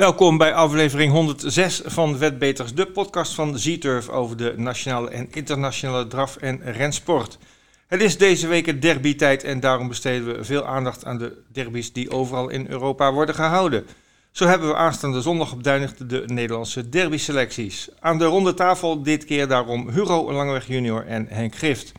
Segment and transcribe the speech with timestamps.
[0.00, 6.06] Welkom bij aflevering 106 van Wetbeters, de podcast van Z-Turf over de nationale en internationale
[6.06, 7.38] draf- en rensport.
[7.86, 11.92] Het is deze week het derbytijd en daarom besteden we veel aandacht aan de derbies
[11.92, 13.86] die overal in Europa worden gehouden.
[14.30, 17.88] Zo hebben we aanstaande zondag op Duinig de Nederlandse derby-selecties.
[17.98, 21.92] Aan de ronde tafel dit keer daarom Hugo Langeweg junior en Henk Gift.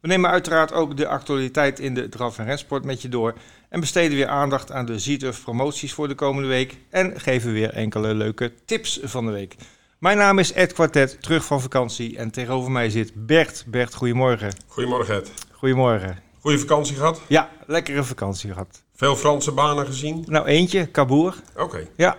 [0.00, 3.34] We nemen uiteraard ook de actualiteit in de draf- en rensport met je door
[3.74, 7.70] en besteden weer aandacht aan de Zieturf promoties voor de komende week en geven weer
[7.70, 9.56] enkele leuke tips van de week.
[9.98, 13.64] Mijn naam is Ed Quartet, terug van vakantie en tegenover mij zit Bert.
[13.66, 14.52] Bert, goedemorgen.
[14.66, 15.32] Goedemorgen Ed.
[15.52, 16.22] Goedemorgen.
[16.40, 17.20] Goeie vakantie gehad?
[17.28, 18.82] Ja, lekkere vakantie gehad.
[18.94, 20.24] Veel Franse banen gezien?
[20.26, 21.34] Nou, eentje, Cabour.
[21.56, 22.16] Oké, Ja,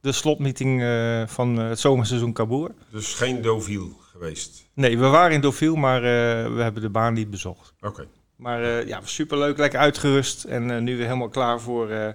[0.00, 2.70] de slotmeeting eh, van eh, het zomerseizoen Cabour.
[2.90, 4.68] dus geen Deauville geweest.
[4.74, 7.74] Nee, we waren in Deauville, maar eh, we hebben de baan niet bezocht.
[7.80, 8.06] Oké.
[8.36, 12.08] Maar eh, ja, superleuk, lekker uitgerust en eh, nu weer helemaal klaar voor, eh,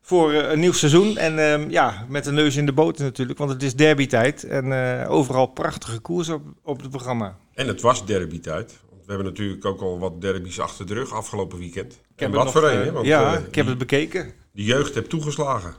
[0.00, 1.16] voor een nieuw seizoen.
[1.16, 4.72] En ehm, ja, met de neus in de boter natuurlijk, want het is derbytijd en
[5.06, 7.36] overal prachtige koers op, op het programma.
[7.54, 8.78] En het was derbytijd.
[8.90, 11.92] Want we hebben natuurlijk ook al wat derbies achter de rug afgelopen weekend.
[11.92, 12.92] Ik en heb wat het voor een?
[12.92, 14.32] Want, ja, ik heb het bekeken.
[14.52, 15.74] De jeugd heeft toegeslagen.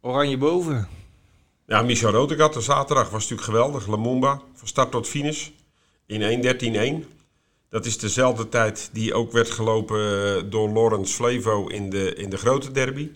[0.00, 0.88] Oranje boven.
[1.66, 3.86] Ja, Michel Rotegat, de zaterdag was natuurlijk geweldig.
[3.86, 5.48] Lamumba, van start tot finish.
[6.06, 6.44] In
[7.02, 7.14] 1.13.1.
[7.74, 9.98] Dat is dezelfde tijd die ook werd gelopen
[10.36, 13.10] eh, door Lawrence Flevo in de, in de grote derby.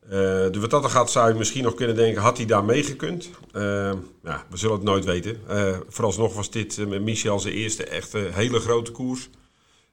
[0.00, 0.10] Eh,
[0.50, 3.30] dus wat dat er gaat, zou je misschien nog kunnen denken, had hij daar meegekund?
[3.52, 5.40] Uh, ja, we zullen het nooit weten.
[5.48, 9.28] Eh, vooralsnog was dit met Michel zijn eerste echte hele grote koers.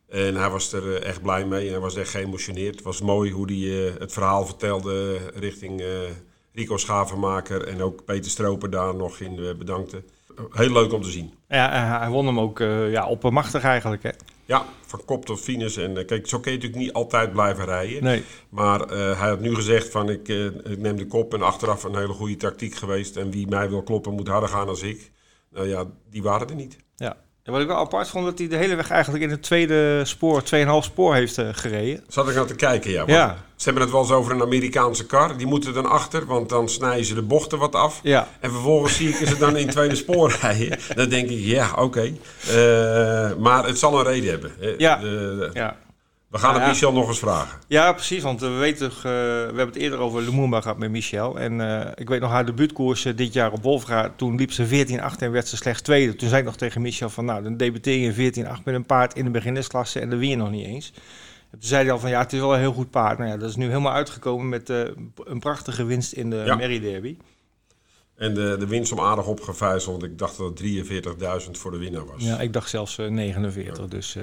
[0.09, 2.75] En hij was er echt blij mee en hij was echt geëmotioneerd.
[2.75, 5.83] Het was mooi hoe hij het verhaal vertelde richting
[6.53, 10.03] Rico Schavenmaker en ook Peter Stroper daar nog in bedankte.
[10.51, 11.33] Heel leuk om te zien.
[11.47, 14.03] Ja, hij won hem ook eh, ja, oppermachtig eigenlijk.
[14.03, 14.09] Hè?
[14.45, 15.77] Ja, van kop tot finish.
[15.77, 18.03] En eh, kijk, zo kun je natuurlijk niet altijd blijven rijden.
[18.03, 18.23] Nee.
[18.49, 20.27] Maar eh, hij had nu gezegd van ik,
[20.63, 23.15] ik neem de kop en achteraf een hele goede tactiek geweest.
[23.15, 25.11] En wie mij wil kloppen moet harder gaan dan ik.
[25.51, 26.77] Nou ja, die waren er niet.
[26.95, 27.17] Ja.
[27.51, 30.41] Wat ik wel apart vond, dat hij de hele weg eigenlijk in het tweede spoor,
[30.41, 30.47] 2,5
[30.79, 32.03] spoor heeft eh, gereden.
[32.07, 33.03] Zat ik aan te kijken, ja.
[33.07, 33.37] Ja.
[33.55, 35.37] Ze hebben het wel eens over een Amerikaanse kar.
[35.37, 37.99] Die moeten dan achter, want dan snijden ze de bochten wat af.
[38.03, 40.79] Ja, En vervolgens zie ik ze dan in het tweede spoor rijden.
[40.95, 42.01] Dan denk ik, ja, oké.
[42.01, 44.51] Eh, maar het zal een reden hebben.
[44.77, 44.95] Ja.
[44.97, 45.75] de- ja.
[46.29, 46.73] We gaan Nou het ja.
[46.73, 47.59] Michel nog eens vragen.
[47.67, 48.23] Ja, precies.
[48.23, 51.39] Want eh, we weten eh, we hebben het eerder over Lumumba gehad met Michel.
[51.39, 54.13] En eh, ik weet nog haar debuutkoers dit jaar op Wolfga.
[54.15, 56.15] Toen liep ze 14-8 en werd ze slechts tweede.
[56.15, 58.85] Toen zei ik nog tegen Michel van, nou, dan debuteer je in 14-8 met een
[58.85, 60.93] paard in de beginnersklasse en dan win je nog niet eens.
[61.51, 63.17] En toen zei hij al van, ja, het is wel een heel goed paard.
[63.17, 66.55] Nou ja, dat is nu helemaal uitgekomen met een prachtige winst in de Ja.
[66.55, 67.17] Merry Derby.
[68.15, 70.03] En de, de winst om aardig opgevijzeld.
[70.03, 72.23] Ik dacht dat het 43.000 voor de winnaar was.
[72.23, 73.87] Ja, ik dacht zelfs eh, 49.
[73.87, 74.17] Dus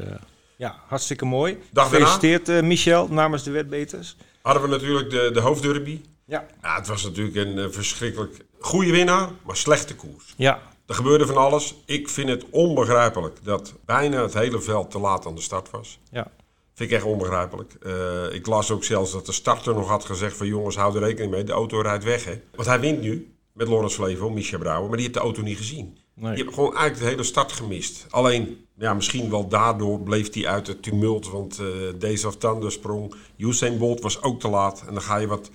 [0.57, 1.59] ja, hartstikke mooi.
[1.73, 4.17] Dag Gefeliciteerd eh, Michel namens de wetbeters.
[4.43, 6.01] hadden we natuurlijk de, de hoofdderby.
[6.27, 6.47] Ja.
[6.63, 10.35] Ja, het was natuurlijk een eh, verschrikkelijk goede winnaar, maar slechte koers.
[10.37, 11.75] Ja, Er gebeurde van alles.
[11.87, 15.99] Ik vind het onbegrijpelijk dat bijna het hele veld te laat aan de start was.
[16.11, 16.31] ja.
[16.77, 17.75] Vind ik echt onbegrijpelijk.
[17.83, 21.01] Eh, ik las ook zelfs dat de starter nog had gezegd van jongens, hou er
[21.03, 22.25] rekening mee, de auto rijdt weg.
[22.25, 22.41] Hè.
[22.55, 25.57] Want hij wint nu met Lawrence Flevo, Micha Brouwer, maar die heeft de auto niet
[25.57, 25.99] gezien.
[26.15, 26.35] Nee.
[26.35, 28.07] Die heeft gewoon eigenlijk de hele start gemist.
[28.11, 31.67] Alleen, ja, misschien wel daardoor bleef hij uit het tumult, want eh
[31.99, 33.15] Days of Thunder sprong.
[33.37, 34.85] Usain Bolt was ook te laat.
[34.87, 35.51] En dan ga je wat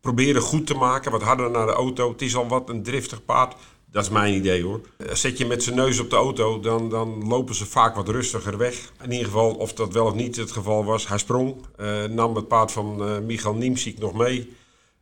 [0.00, 2.10] proberen goed te maken, wat harder naar de auto.
[2.10, 3.54] Het is al wat een driftig paard.
[3.90, 4.80] Dat is mijn idee hoor.
[4.96, 8.08] Eh, Zet je met zijn neus op de auto, dan, dan lopen ze vaak wat
[8.08, 8.92] rustiger weg.
[9.02, 11.08] In ieder geval, of dat wel of niet het geval was.
[11.08, 14.54] Hij sprong, eh, nam het paard van eh Michael Niemsiek nog mee.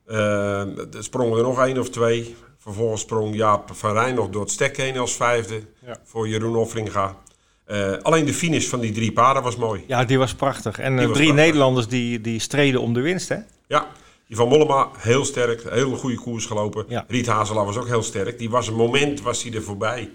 [0.07, 2.35] Er sprongen er nog één of twee.
[2.59, 5.63] Vervolgens sprong Jaap van Rijn nog door het stek heen als vijfde.
[5.87, 6.01] Ja.
[6.05, 7.23] Voor Jeroen Offringa.
[7.65, 9.85] Eh, alleen de finish van die drie paarden was mooi.
[9.87, 10.79] Ja, die was prachtig.
[10.79, 11.47] En Die eh, was drie prachtig.
[11.47, 13.37] Nederlanders die, die streden om de winst, hè?
[13.67, 13.87] Ja,
[14.29, 15.71] van Mollema heel sterk.
[15.71, 16.85] Heel goede koers gelopen.
[16.89, 17.05] Ja.
[17.09, 18.39] Riet Hazelaar was ook heel sterk.
[18.39, 20.11] Die was een moment, was hij er voorbij.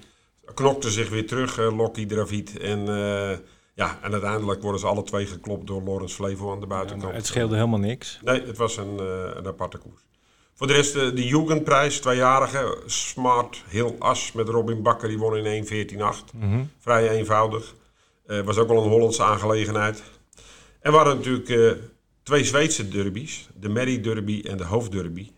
[0.53, 2.57] Knokte zich weer terug, eh Lokkie Draviet.
[2.57, 2.85] En,
[3.73, 7.13] ja, en uiteindelijk worden ze alle twee geklopt door Lawrence Flevo aan de buitenkant.
[7.13, 8.19] Het scheelde helemaal niks.
[8.23, 8.99] Nee, het was een,
[9.37, 10.01] een aparte koers.
[10.59, 12.77] Voor de rest, eh, de Jugendprijs, tweejarige.
[12.85, 15.07] Smart, heel as met Robin Bakker.
[15.07, 16.33] Die won in 1.14.8.
[16.33, 16.63] Mhm.
[16.79, 17.75] Vrij eenvoudig.
[18.25, 20.03] Eh, was ook wel een Hollandse aangelegenheid.
[20.81, 21.71] En we hadden natuurlijk eh,
[22.23, 23.49] twee Zweedse derbies.
[23.59, 25.31] De Merry Derby en de Hoofdderby.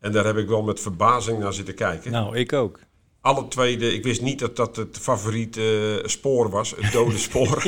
[0.00, 2.10] En daar heb ik wel met verbazing naar zitten kijken.
[2.10, 2.78] Nou, ik ook.
[3.20, 7.62] Alle twee, de, ik wist niet dat dat het favoriete spoor was, het dode spoor.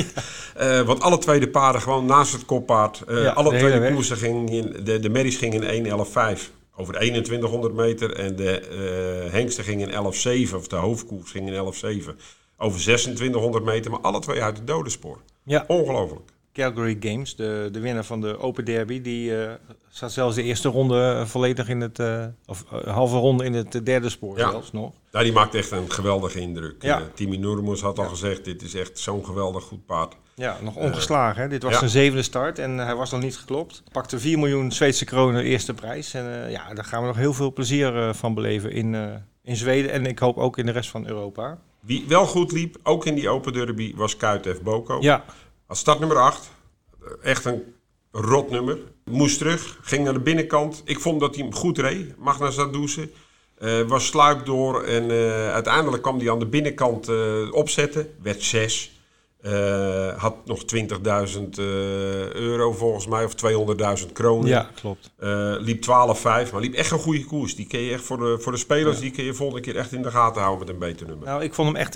[0.85, 3.03] Want alle twee de paarden gewoon naast het koppaard.
[3.07, 6.93] Ja, alle de twee de koersen gingen in, de, de merries gingen in 1.11.5 over
[6.93, 8.13] 2100 meter.
[8.15, 11.73] En de eh hengsten gingen in 11.7, of de hoofdkoers ging in
[12.03, 12.09] 11.7
[12.57, 13.91] over 2600 meter.
[13.91, 15.19] Maar alle twee uit het dode spoor.
[15.43, 16.33] Ja, Ongelooflijk.
[16.53, 19.01] Calgary Games, de, de winnaar van de Open Derby.
[19.01, 19.51] Die uh,
[19.89, 24.09] staat zelfs de eerste ronde volledig in het, uh, of halve ronde in het derde
[24.09, 24.49] spoor ja.
[24.49, 24.91] zelfs nog.
[25.15, 26.81] Ja, die maakt echt een geweldige indruk.
[26.81, 27.01] Ja.
[27.13, 30.15] Timmy Noermos had al gezegd, dit is echt zo'n geweldig goed paard.
[30.33, 31.41] Ja, nog ongeslagen.
[31.41, 31.47] Hè?
[31.47, 33.83] Dit was zijn zevende start en hij was nog niet geklopt.
[33.91, 36.13] Pakte 4 miljoen Zweedse kronen eerste prijs.
[36.13, 40.05] En ja, daar gaan we nog heel veel plezier van beleven in, in Zweden en
[40.05, 41.59] ik hoop ook in de rest van Europa.
[41.79, 44.61] Wie wel goed liep, ook in die Open Derby, was Kuit F.
[44.61, 44.97] Boko.
[45.01, 45.25] Ja.
[45.67, 46.51] Als start nummer 8.
[47.21, 47.63] Echt een
[48.11, 48.77] rot nummer.
[49.03, 50.81] Moest terug, ging naar de binnenkant.
[50.85, 52.17] Ik vond dat hij hem goed reed.
[52.17, 53.09] Magna Zadouze.
[53.59, 58.09] Uh, was sluip door en uh, uiteindelijk kwam hij aan de binnenkant uh, opzetten.
[58.21, 58.93] Werd 6.
[59.41, 60.85] Uh, had nog 20.000
[61.59, 61.65] uh,
[62.33, 63.33] euro volgens mij, of
[64.05, 64.47] 200.000 kronen.
[64.47, 65.11] Ja, klopt.
[65.59, 65.85] Liep 12-5,
[66.23, 67.55] maar liep echt een goede koers.
[67.55, 69.01] Die kun je echt voor de, voor de spelers, ja.
[69.01, 71.27] die kun je volgende keer echt in de gaten houden met een beter nummer.
[71.27, 71.95] Nou, ik vond hem echt,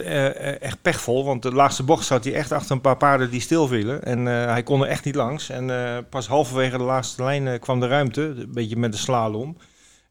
[0.60, 4.04] echt pechvol, want de laatste bocht zat hij echt achter een paar paarden die stilvielen.
[4.04, 5.50] En hij kon er echt niet langs.
[5.50, 5.72] En
[6.10, 9.58] pas halverwege de laatste lijn kwam de ruimte, een beetje met de slalom.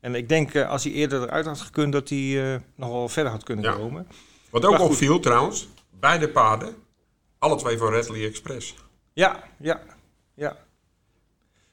[0.00, 3.43] En ik denk, als hij eerder eruit had gekund, dat hij nog wel verder had
[3.43, 3.73] kunnen ja.
[3.73, 4.06] komen.
[4.50, 5.69] Wat ook opviel trouwens,
[6.00, 6.75] beide paarden
[7.39, 8.75] alle twee van Redley Express.
[9.12, 9.81] Ja, ja,
[10.35, 10.56] ja.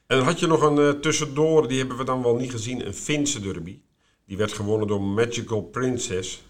[0.06, 2.86] En dan had je nog een uh, tussendoor, die hebben we dan wel niet gezien,
[2.86, 3.80] een Finse derby.
[4.26, 6.44] Die werd gewonnen door Magical Princess.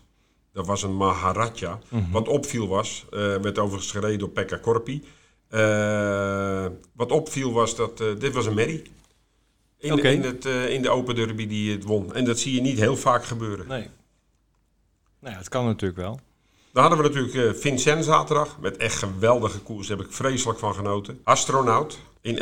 [0.52, 1.78] Dat was een Maharaja.
[1.88, 2.12] Mm -hmm.
[2.12, 5.04] Wat opviel was, uh, werd overigens gereden door Pekka Korpi.
[5.50, 8.82] Uh, wat opviel was dat, dit was een merrie.
[9.78, 10.12] In, okay.
[10.12, 12.14] in, het, in de Open Derby die het won.
[12.14, 13.66] En dat zie je niet heel vaak gebeuren.
[13.68, 13.88] Nee.
[15.20, 16.20] Nou ja, het kan natuurlijk wel.
[16.72, 18.58] Dan hadden we natuurlijk uh, Vincent zaterdag.
[18.60, 19.86] Met echt geweldige koers.
[19.86, 21.20] Daar heb ik vreselijk van genoten.
[21.24, 21.98] Astronaut.
[22.20, 22.38] In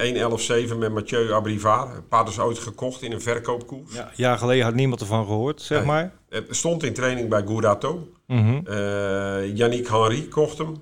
[0.71, 1.97] 1.11.7 met Mathieu Abrivard.
[1.97, 3.95] Een paard is ooit gekocht in een verkoopkoers.
[3.95, 5.87] Ja, jaar geleden had niemand ervan gehoord, zeg Nee.
[5.87, 6.13] maar.
[6.29, 8.09] Het stond in training bij Gourato.
[8.27, 8.61] Mhm.
[8.69, 10.75] Uh, Yannick Henry kocht hem.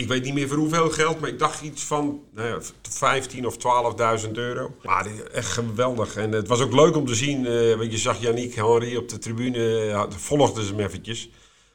[0.00, 2.58] Ik weet niet meer voor hoeveel geld, maar ik dacht iets van nou ja,
[2.90, 3.56] 15 of
[4.26, 4.74] 12.000 euro.
[4.82, 6.16] Maar echt geweldig.
[6.16, 7.44] En het was ook leuk om te zien.
[7.44, 9.86] Uh, want je zag Yannick Henry op de tribune.
[9.88, 11.30] Uh, volgde ze hem eventjes.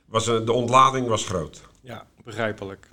[0.06, 1.62] Was, uh, de ontlading was groot.
[1.82, 2.88] Ja, begrijpelijk.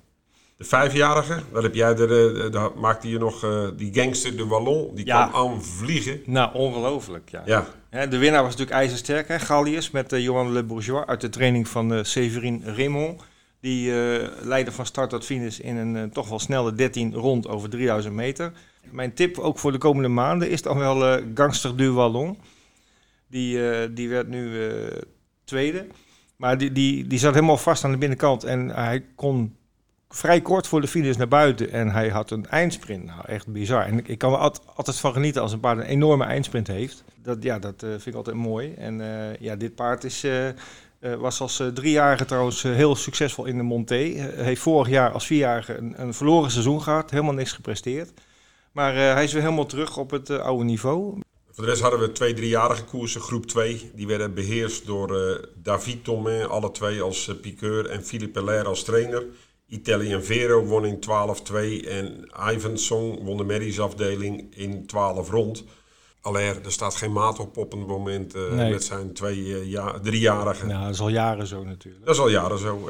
[0.56, 3.46] De vijfjarige, daar, heb jij er, daar maakte je nog
[3.76, 4.94] die gangster de Wallon.
[4.94, 5.26] Die Ja.
[5.28, 6.20] kwam aan vliegen.
[6.26, 7.66] Nou, ongelooflijk, ja.
[7.90, 9.38] Ja, De winnaar was natuurlijk ijzersterk, hè?
[9.38, 13.22] Gallius, met Johan Le Bourgeois uit de training van Severin Raymond.
[13.62, 17.48] Die uh, leidde van start tot finish in een uh, toch wel snelle 13 rond
[17.48, 18.52] over 3000 meter.
[18.90, 22.34] Mijn tip ook voor de komende maanden is dan wel uh, Gangster du.
[23.26, 24.70] Die, die werd nu
[25.44, 25.86] tweede.
[26.36, 28.44] Maar die, die, die zat helemaal vast aan de binnenkant.
[28.44, 29.56] En hij kon
[30.08, 31.70] vrij kort voor de finish naar buiten.
[31.70, 33.04] En hij had een eindsprint.
[33.04, 33.86] Nou, echt bizar.
[33.86, 37.04] En ik, ik kan er altijd, van genieten als een paard een enorme eindsprint heeft.
[37.22, 38.74] Dat, ja, dat vind ik altijd mooi.
[38.74, 39.02] En
[39.40, 40.24] ja, dit paard is,
[41.18, 43.94] was als driejarige trouwens heel succesvol in de Monté.
[44.36, 47.10] heeft vorig jaar als vierjarige een, een verloren seizoen gehad.
[47.10, 48.12] Helemaal niks gepresteerd.
[48.72, 51.20] Maar hij is weer helemaal terug op het oude niveau.
[51.54, 53.90] Voor de rest hadden we twee driejarige koersen, groep 2.
[53.94, 58.68] Die werden beheerst door uh, David Thomain, alle twee als uh, piqueur en Philippe Allaire
[58.68, 59.24] als trainer.
[59.68, 60.98] Italian Vero won in
[61.82, 65.64] 12-2 en Ivan Song won de Merries afdeling in 12 rond.
[66.22, 68.70] Allaire, er staat geen maat op op een moment uh, Nee.
[68.70, 70.68] met zijn twee ja, driejarigen.
[70.68, 72.04] Nou, dat is al jaren zo natuurlijk.
[72.04, 72.88] Dat is al jaren zo.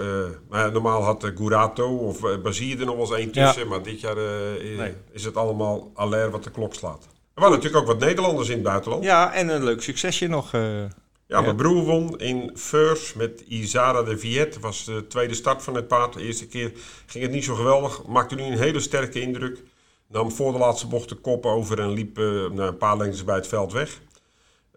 [0.48, 3.62] maar normaal had Gurato of uh, Bazier er nog wel eens één tussen.
[3.62, 3.68] Ja.
[3.68, 4.16] Maar dit jaar
[4.62, 4.94] is, Nee.
[5.12, 7.04] is het allemaal Allaire wat de klok slaat.
[7.34, 9.04] Er waren natuurlijk ook wat Nederlanders in het buitenland.
[9.04, 10.52] Ja, en een leuk succesje nog.
[10.52, 10.82] eh,
[11.26, 14.60] Ja, mijn broer won in Feurs met Isara de Viet.
[14.60, 16.12] was de tweede start van het paard.
[16.12, 16.72] De eerste keer
[17.06, 18.06] ging het niet zo geweldig.
[18.06, 19.62] Maakte nu een hele sterke indruk.
[20.12, 23.34] Nam voor de laatste bocht de kop over en liep uh, een paar lengtes bij
[23.34, 24.00] het veld weg.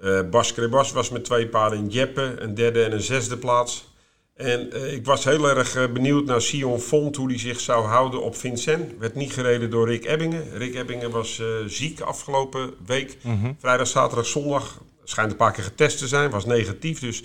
[0.04, 3.94] Uh, Bas Krebas was met twee paarden in Jeppe, een derde en een zesde plaats.
[4.36, 8.22] En uh, ik was heel erg benieuwd naar Sion Font, hoe hij zich zou houden
[8.22, 8.92] op Vincent.
[9.00, 10.58] Werd niet gereden door Rick Ebbingen.
[10.58, 13.18] Rick Ebbingen was uh, ziek afgelopen week.
[13.22, 13.52] mhm.
[13.60, 14.82] Vrijdag, zaterdag, zondag.
[15.04, 17.00] Schijnt een paar keer getest te zijn, was negatief.
[17.00, 17.24] Dus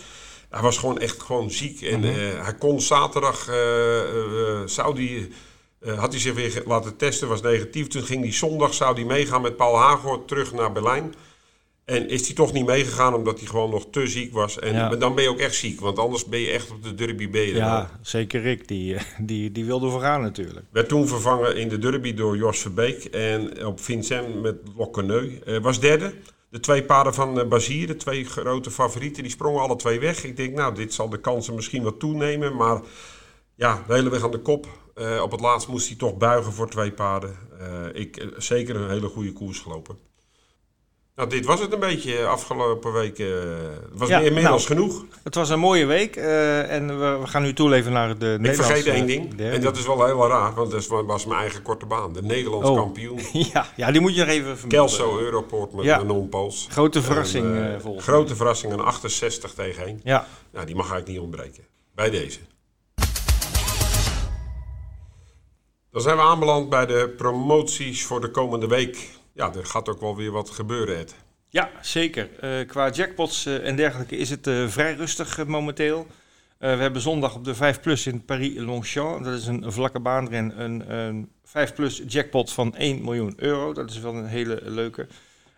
[0.51, 1.83] hij was gewoon echt gewoon ziek.
[1.83, 2.43] En Mhm.
[2.43, 3.45] hij kon zaterdag,
[4.65, 5.29] zou die,
[5.81, 7.87] uh, had hij zich weer laten testen, was negatief.
[7.87, 11.15] Toen ging hij zondag, zou hij meegaan met Paul Hagoort terug naar Berlijn.
[11.85, 14.59] En is hij toch niet meegegaan omdat hij gewoon nog te ziek was.
[14.59, 14.97] En Ja.
[14.97, 17.41] dan ben je ook echt ziek, want anders ben je echt op de derby ben
[17.41, 17.55] je.
[17.55, 18.69] Ja, zeker Rick.
[18.69, 20.67] Die, eh, die, die wilde voor gaan natuurlijk.
[20.71, 23.05] Werd toen vervangen in de derby door Jos Verbeek.
[23.05, 25.39] En op Vincent met Lokkeneu.
[25.47, 26.15] Uh, was derde.
[26.51, 30.25] De twee paarden van Bazier, de twee grote favorieten, die sprongen alle twee weg.
[30.25, 32.57] Ik denk, nou, dit zal de kansen misschien wat toenemen.
[32.57, 32.81] Maar
[33.55, 34.67] ja, de hele weg aan de kop.
[35.01, 37.37] Uh, op het laatst moest hij toch buigen voor twee paarden.
[37.61, 37.67] Uh,
[38.01, 39.99] ik, zeker een hele goede koers gelopen.
[41.17, 43.19] Nou, dit was het een beetje afgelopen week.
[43.19, 43.27] eh,
[43.91, 45.05] Het was Ja, meer, meer nou, als genoeg.
[45.23, 48.55] Het was een mooie week eh, en we, we gaan nu toeleven naar de Ik
[48.55, 49.41] vergeet één ding.
[49.41, 52.13] En dat is wel heel raar, want dat was- mijn eigen korte baan.
[52.13, 52.77] De Nederlands Oh.
[52.77, 53.21] kampioen.
[53.53, 54.97] Ja, ja, die moet je nog even vermelden.
[54.97, 56.01] Kelso Europort met Ja.
[56.01, 56.67] een non-pols.
[56.71, 59.93] Grote verrassing En, eh, eh, volgens Grote verrassing, een 68 tegen 1.
[60.05, 60.13] mij.
[60.13, 61.65] Ja, Nou, die mag eigenlijk niet ontbreken.
[61.95, 62.39] Bij deze.
[65.93, 69.09] Dan zijn we aanbeland bij de promoties voor de komende week.
[69.33, 71.15] Ja, er gaat ook wel weer wat gebeuren, Ed.
[71.49, 72.31] ja zeker.
[72.41, 76.07] Eh, qua jackpots eh, en dergelijke is het eh, vrij rustig momenteel.
[76.59, 79.25] We hebben zondag op de 5 Plus in Paris-Longchamp.
[79.25, 80.61] Dat is een vlakke baanren.
[80.61, 83.73] Een, een 5 Plus jackpot van 1 miljoen euro.
[83.73, 85.07] Dat is wel een hele leuke.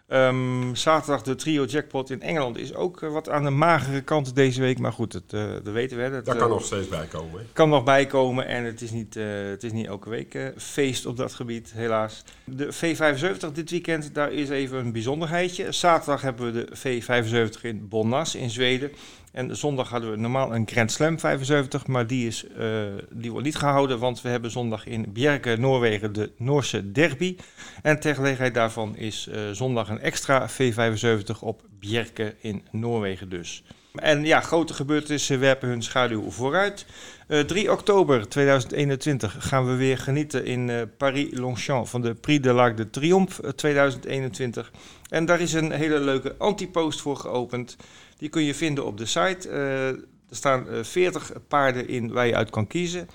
[0.09, 4.35] Ehm, zaterdag de trio jackpot in Engeland is ook eh, wat aan de magere kant
[4.35, 4.79] deze week.
[4.79, 6.11] Maar goed, dat, eh, dat weten we.
[6.11, 7.41] Dat, Daar eh, kan nog steeds bij komen.
[7.41, 7.45] hè.
[7.53, 11.07] kan nog bijkomen en het is niet, eh, het is niet elke week eh, feest
[11.07, 12.25] op dat gebied, helaas.
[12.45, 15.73] De V75 dit weekend, daar is even een bijzonderheidje.
[15.73, 18.91] Zaterdag hebben we de V75 in Bonnas in Zweden.
[19.33, 22.67] En zondag hadden we normaal een Grand Slam 75, maar die, is, eh,
[23.11, 27.37] die wordt niet gehouden, want we hebben zondag in Bjerke, Noorwegen, de Noorse derby.
[27.83, 33.63] En ter gelegenheid daarvan is eh, zondag een extra V75 op Bjerke in Noorwegen dus.
[33.95, 36.87] En ja, grote gebeurtenissen werpen hun schaduw vooruit.
[37.27, 42.53] Eh, 3 oktober 2021 gaan we weer genieten in eh, Paris-Longchamp van de Prix de
[42.53, 44.73] l'Arc de Triomphe eh, 2021.
[45.13, 47.77] En daar is een hele leuke antipost voor geopend.
[48.17, 49.49] Die kun je vinden op de site.
[49.49, 53.09] Eh, er staan eh, 40 paarden in waar je uit kan kiezen.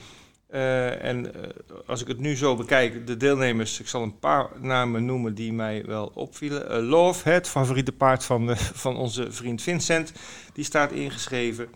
[0.48, 1.50] Eh, en eh,
[1.86, 5.54] als ik het nu zo bekijk, de deelnemers, ik zal een paar namen noemen die
[5.54, 6.70] mij wel opvielen.
[6.70, 10.14] Eh, Love, het favoriete paard van, eh, van onze vriend Vincent,
[10.54, 11.70] die staat ingeschreven.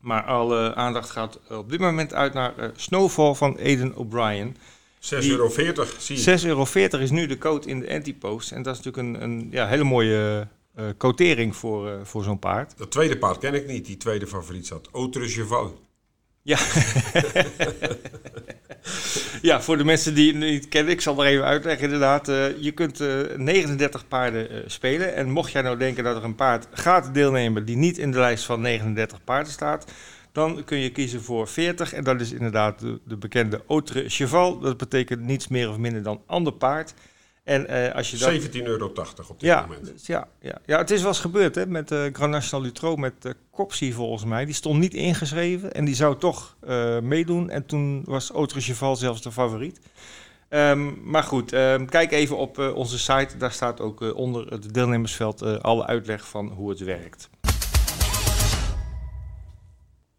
[0.00, 4.56] Maar alle aandacht gaat op dit moment uit naar eh, Snowfall van Aiden O'Brien.
[5.00, 5.48] 6,40 Die- euro,
[5.98, 6.22] zie je.
[6.22, 6.66] 6,40 euro
[7.02, 8.52] is nu de code in de antipost.
[8.52, 12.38] En dat is natuurlijk een, een ja, hele mooie eh quotering voor, eh, voor zo'n
[12.38, 12.72] paard.
[12.78, 14.88] Dat tweede paard ken ik niet, die tweede favoriet zat.
[14.92, 15.80] Autre Cheval.
[16.42, 16.58] Ja.
[19.42, 22.28] ja, voor de mensen die het niet kennen, ik zal er even uitleggen inderdaad.
[22.28, 25.14] eh, je kunt eh, 39 paarden eh, spelen.
[25.14, 28.18] En mocht jij nou denken dat er een paard gaat deelnemen die niet in de
[28.18, 29.92] lijst van 39 paarden staat...
[30.36, 31.92] dan kun je kiezen voor 40.
[31.92, 34.58] En dat is inderdaad de, de bekende autre cheval.
[34.58, 36.94] Dat betekent niets meer of minder dan ander paard.
[37.44, 38.54] En eh, als je dat...
[38.54, 38.96] 17,80 euro op
[39.28, 39.92] dit Ja, moment.
[39.92, 40.58] dus ja, ja.
[40.66, 43.92] ja, het is wel eens gebeurd hè, met eh Grand National Lutro, met uh, Copsy
[43.92, 44.44] volgens mij.
[44.44, 47.50] Die stond niet ingeschreven en die zou toch eh, meedoen.
[47.50, 49.80] En toen was Autre Cheval zelfs de favoriet.
[50.48, 53.36] Ehm, maar goed, ehm, kijk even op eh, onze site.
[53.36, 57.28] Daar staat ook eh, onder het deelnemersveld eh, alle uitleg van hoe het werkt.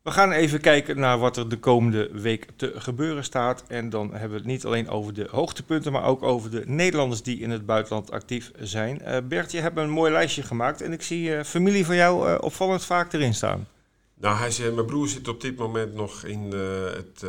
[0.08, 3.64] We gaan even kijken naar wat er de komende week te gebeuren staat.
[3.68, 7.22] En dan hebben we het niet alleen over de hoogtepunten, maar ook over de Nederlanders
[7.24, 9.02] die in het buitenland actief zijn.
[9.02, 12.30] Eh Bert, je hebt een mooi lijstje gemaakt en ik zie eh, familie van jou
[12.30, 13.68] eh, opvallend vaak erin staan.
[14.14, 16.52] Nou, hij zei, mijn broer zit op dit moment nog in
[16.96, 17.26] het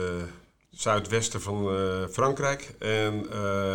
[0.70, 1.68] zuidwesten van
[2.10, 2.74] Frankrijk.
[2.78, 3.26] En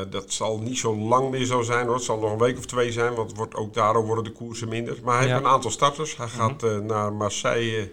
[0.09, 1.95] dat zal niet zo lang meer zo zijn hoor.
[1.95, 4.69] Het zal nog een week of twee zijn, want wordt, ook daarom worden de koersen
[4.69, 4.97] minder.
[5.03, 5.33] Maar hij Ja.
[5.33, 6.17] heeft een aantal starters.
[6.17, 7.91] Hij gaat eh, naar Marseille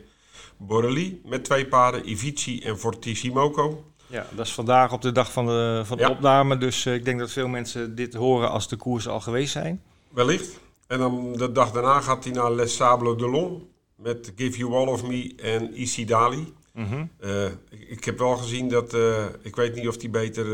[0.63, 3.85] Borrelli met twee paarden, Ivici en Fortissimoco.
[4.07, 6.11] Ja, dat is vandaag op de dag van de, van de Ja.
[6.11, 9.53] opname, dus eh, ik denk dat veel mensen dit horen als de koersen al geweest
[9.53, 9.83] zijn.
[10.09, 10.59] Wellicht.
[10.87, 14.87] En dan de dag daarna gaat hij naar Les Sables d'Olon met Give You All
[14.87, 16.53] of Me en Isidali.
[16.73, 17.05] Mhm.
[17.19, 20.47] Eh, ik, ik heb wel gezien dat, eh, ik weet niet of hij beter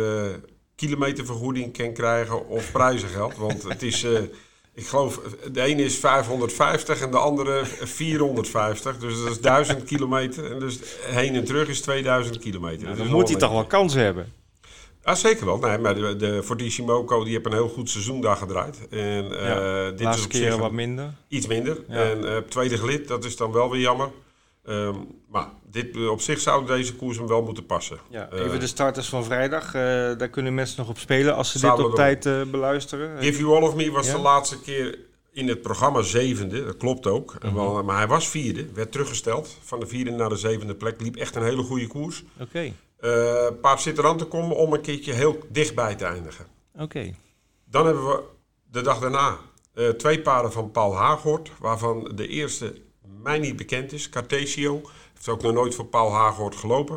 [0.74, 3.36] kilometervergoeding kan krijgen of prijzengeld.
[3.36, 4.06] Want het is,
[4.76, 5.20] ik geloof,
[5.52, 8.98] de ene is 550 en de andere 450.
[8.98, 10.52] Dus dat is 1000 kilometer.
[10.52, 12.84] En dus heen en terug is 2000 kilometer.
[12.86, 14.32] Nou, dan moet hij toch wel kans hebben.
[15.04, 15.58] Ja, zeker wel.
[15.58, 18.88] Nee, maar de, de Fortissimoco die heeft een heel goed seizoen daar gedraaid.
[18.90, 21.12] En Ja, dit De laatste is op zich wat minder.
[21.28, 21.78] iets minder.
[21.88, 21.94] Ja.
[21.94, 24.10] En eh, tweede gelid, dat is dan wel weer jammer.
[24.64, 24.94] Ehm,
[25.28, 27.98] maar dit, eh, op zich zou deze koers hem wel moeten passen.
[28.08, 29.64] Ja, Eh, even de starters van vrijdag.
[29.66, 29.72] eh,
[30.18, 33.22] daar kunnen mensen nog op spelen als ze dit op tijd beluisteren.
[33.22, 34.14] Give You All of Me was Ja.
[34.14, 34.98] de laatste keer
[35.32, 36.64] in het programma zevende.
[36.64, 37.36] Dat klopt ook.
[37.42, 37.54] Mhm.
[37.54, 38.66] Wel, maar hij was vierde.
[38.72, 39.58] Werd teruggesteld.
[39.62, 41.00] Van de vierde naar de zevende plek.
[41.00, 42.24] Liep echt een hele goede koers.
[42.40, 42.72] Oké,
[43.60, 46.46] paard zit eraan te komen om een keertje heel dichtbij te eindigen.
[46.78, 47.14] oké.
[47.70, 48.22] Dan hebben we
[48.70, 49.36] de dag daarna
[49.96, 51.50] twee paarden van Paul Haaghoort.
[51.58, 52.74] Waarvan de eerste
[53.22, 54.08] mij niet bekend is.
[54.08, 54.82] Cartesio.
[55.16, 56.96] Heeft ook nog nooit voor Paul Haaghoort gelopen.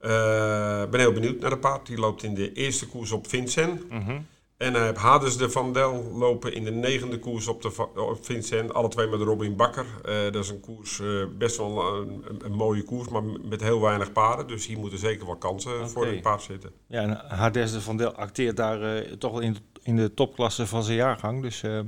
[0.00, 1.86] Ik ben heel benieuwd naar de paard.
[1.86, 3.90] Die loopt in de eerste koers op Vincent.
[3.90, 4.20] Mhm.
[4.56, 8.24] En hij heeft Hades de Van Del lopen in de negende koers op, de, op
[8.24, 8.74] Vincent.
[8.74, 9.86] Alle twee met Robin Bakker.
[10.04, 11.96] Eh, dat is een koers, eh, best wel
[12.42, 14.46] een, mooie koers, maar met heel weinig paarden.
[14.46, 16.72] Dus hier moeten zeker wel kansen voor dit paard zitten.
[16.86, 20.66] Ja, en Hades de Van Del acteert daar eh, toch wel in, in de topklasse
[20.66, 21.42] van zijn jaargang.
[21.42, 21.86] Dus ehm,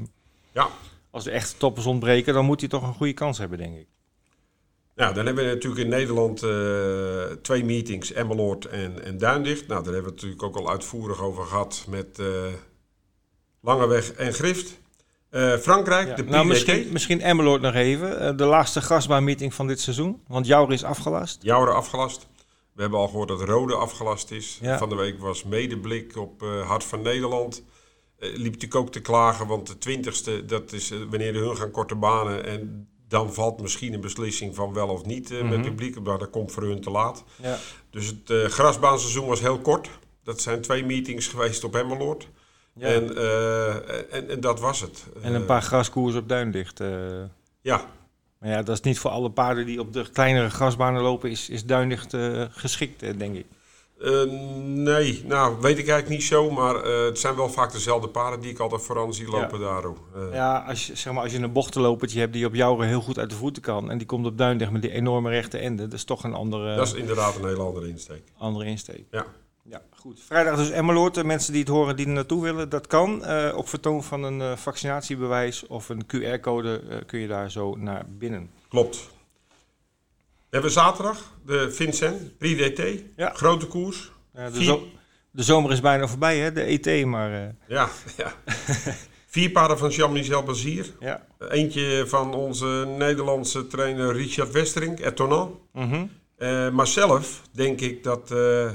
[0.52, 0.68] Ja.
[1.10, 3.86] Als de echte toppers ontbreken, dan moet hij toch een goede kans hebben, denk ik.
[4.96, 9.66] Nou, dan hebben we natuurlijk in Nederland uh, twee meetings, Emmeloord en, en Duindicht.
[9.66, 12.26] Nou, daar hebben we het natuurlijk ook al uitvoerig over gehad met uh,
[13.60, 14.78] Langeweg en Grift.
[15.30, 16.30] Uh, Frankrijk, Ja, de PDT.
[16.30, 18.20] nou, misschien, misschien Emmeloord nog even.
[18.20, 20.22] Eh, de laatste grasbaanmeeting van dit seizoen.
[20.28, 21.42] Want Jouwer is afgelast.
[21.42, 22.26] Jouwer afgelast.
[22.72, 24.58] We hebben al gehoord dat Rode afgelast is.
[24.62, 24.78] Ja.
[24.78, 27.62] Van de week was medeblik op eh, Hart van Nederland.
[28.18, 31.56] Eh, liep natuurlijk ook te klagen, want de twintigste, dat is eh, wanneer de hun
[31.56, 32.44] gaan korte banen.
[32.46, 35.62] En dan valt misschien een beslissing van wel of niet eh, met Mhm.
[35.62, 36.00] publiek.
[36.00, 37.24] Maar dat komt voor hun te laat.
[37.42, 37.56] Ja.
[37.90, 39.88] Dus het eh, grasbaanseizoen was heel kort.
[40.24, 42.28] Dat zijn twee meetings geweest op Emmeloord.
[42.74, 42.86] Ja.
[42.86, 43.74] En, eh,
[44.14, 45.04] en, en dat was het.
[45.22, 46.80] En een paar graskoers op Duindicht.
[46.80, 46.88] eh.
[47.60, 47.84] ja,
[48.38, 51.48] maar ja, dat is niet voor alle paarden die op de kleinere grasbanen lopen, is,
[51.48, 53.46] is Duindicht eh, geschikt, denk ik.
[54.00, 54.22] Eh,
[54.64, 58.40] nee, nou weet ik eigenlijk niet zo, maar eh, het zijn wel vaak dezelfde paarden
[58.40, 59.84] die ik altijd vooraan zie lopen daar.
[59.84, 59.98] ook.
[60.14, 63.00] Eh, Ja, als je, zeg maar, als je een bochtenlopertje hebt die op Jouwer heel
[63.00, 63.90] goed uit de voeten kan.
[63.90, 65.82] En die komt op Duindicht met die enorme rechte ende.
[65.82, 68.22] Dat is toch een andere, Dat is inderdaad een hele andere insteek.
[68.38, 69.04] andere insteek.
[69.10, 69.26] Ja.
[69.68, 70.20] Ja, goed.
[70.26, 71.14] Vrijdag dus Emmeloord.
[71.14, 73.24] De mensen die het horen die er naartoe willen, dat kan.
[73.24, 78.50] Eh, op vertoon van een vaccinatiebewijs of een QR-code kun je daar zo naar binnen.
[78.68, 79.08] Klopt.
[80.56, 82.82] We hebben zaterdag de Vincent, Prix DT,
[83.16, 83.30] Ja.
[83.34, 84.12] grote koers.
[84.32, 84.86] Eh, de, zo-
[85.30, 86.52] de zomer is bijna voorbij, hè?
[86.52, 88.32] de ET, maar eh, Ja, ja.
[89.26, 90.86] Vier paarden van Jean-Michel Bazier.
[91.00, 91.26] ja.
[91.48, 95.56] Eentje van onze Nederlandse trainer Richard Westerink, Etonant.
[95.72, 96.06] Mhm.
[96.36, 98.70] Eh, maar zelf denk ik dat eh,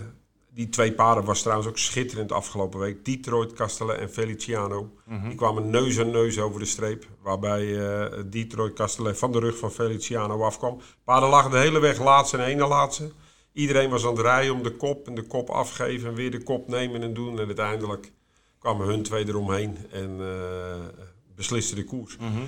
[0.54, 3.06] die twee paarden was trouwens ook schitterend afgelopen week.
[3.06, 4.94] Detroit, Castellet en Feliciano.
[5.06, 5.28] Mhm.
[5.28, 7.08] Die kwamen neus aan neus over de streep.
[7.22, 10.82] Waarbij eh, Detroit, Castellet van de rug van Feliciano afkwam.
[11.04, 13.12] Paarden lagen de hele weg laatste en ene laatste.
[13.54, 16.44] Iedereen was aan het rijden om de kop en de kop afgeven en weer de
[16.44, 17.40] kop nemen en doen.
[17.40, 18.12] En uiteindelijk
[18.60, 21.06] kwamen hun twee eromheen en eh
[21.36, 22.18] beslisten de koers.
[22.18, 22.42] Mhm.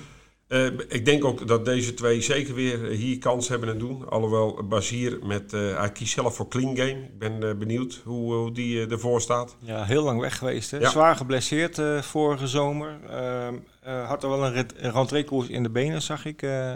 [0.48, 4.08] Eh, ik denk ook dat deze twee zeker weer hier kans hebben en doen.
[4.10, 6.88] Alhoewel Bazier met, eh, hij kiest zelf voor clean game.
[7.04, 9.56] Ik ben eh, benieuwd hoe, hoe die eh, ervoor staat.
[9.58, 10.70] Ja, heel lang weg geweest.
[10.70, 10.78] Hè?
[10.78, 10.90] Ja.
[10.90, 12.98] Zwaar geblesseerd eh, vorige zomer.
[13.10, 16.42] Ehm, eh, had er wel een, rentreekoers in de benen, zag ik.
[16.42, 16.74] eh,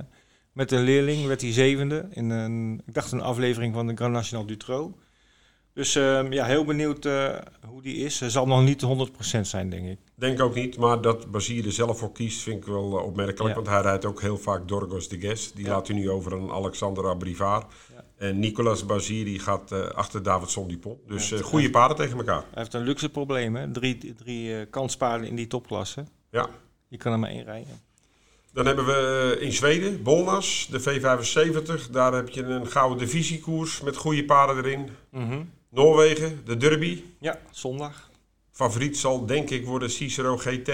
[0.52, 2.08] met een leerling werd hij zevende.
[2.10, 4.96] In een, ik dacht een aflevering van de Grand National Dutroux.
[5.78, 7.34] Dus ehm, ja, heel benieuwd eh,
[7.66, 8.20] hoe die is.
[8.20, 8.82] Hij zal nog niet
[9.36, 9.98] 100% zijn, denk ik.
[10.14, 13.48] Denk ook niet, maar dat Bazier er zelf voor kiest vind ik wel eh, opmerkelijk.
[13.48, 13.54] Ja.
[13.54, 15.52] Want hij rijdt ook heel vaak Dorgos de Ges.
[15.52, 15.70] Die Ja.
[15.70, 17.72] laat hij nu over aan Alexander Abrivard.
[17.94, 18.04] Ja.
[18.16, 20.98] En Nicolas Bazier die gaat eh, achter Davidson Dupont.
[21.08, 22.40] Dus goede paarden tegen elkaar.
[22.50, 23.70] Hij heeft een luxe probleem, hè?
[23.72, 26.04] Drie, drie kanspaarden in die topklasse.
[26.30, 26.48] Ja.
[26.88, 27.80] Je kan er maar één rijden.
[28.52, 31.90] Dan hebben we in Zweden Bolnas, de V75.
[31.90, 34.88] Daar heb je een gouden divisiekoers met goede paarden erin.
[35.10, 35.40] Mhm.
[35.70, 37.04] Noorwegen, de Derby.
[37.20, 38.10] Ja, zondag.
[38.52, 40.66] Favoriet zal denk ik worden Cicero GT.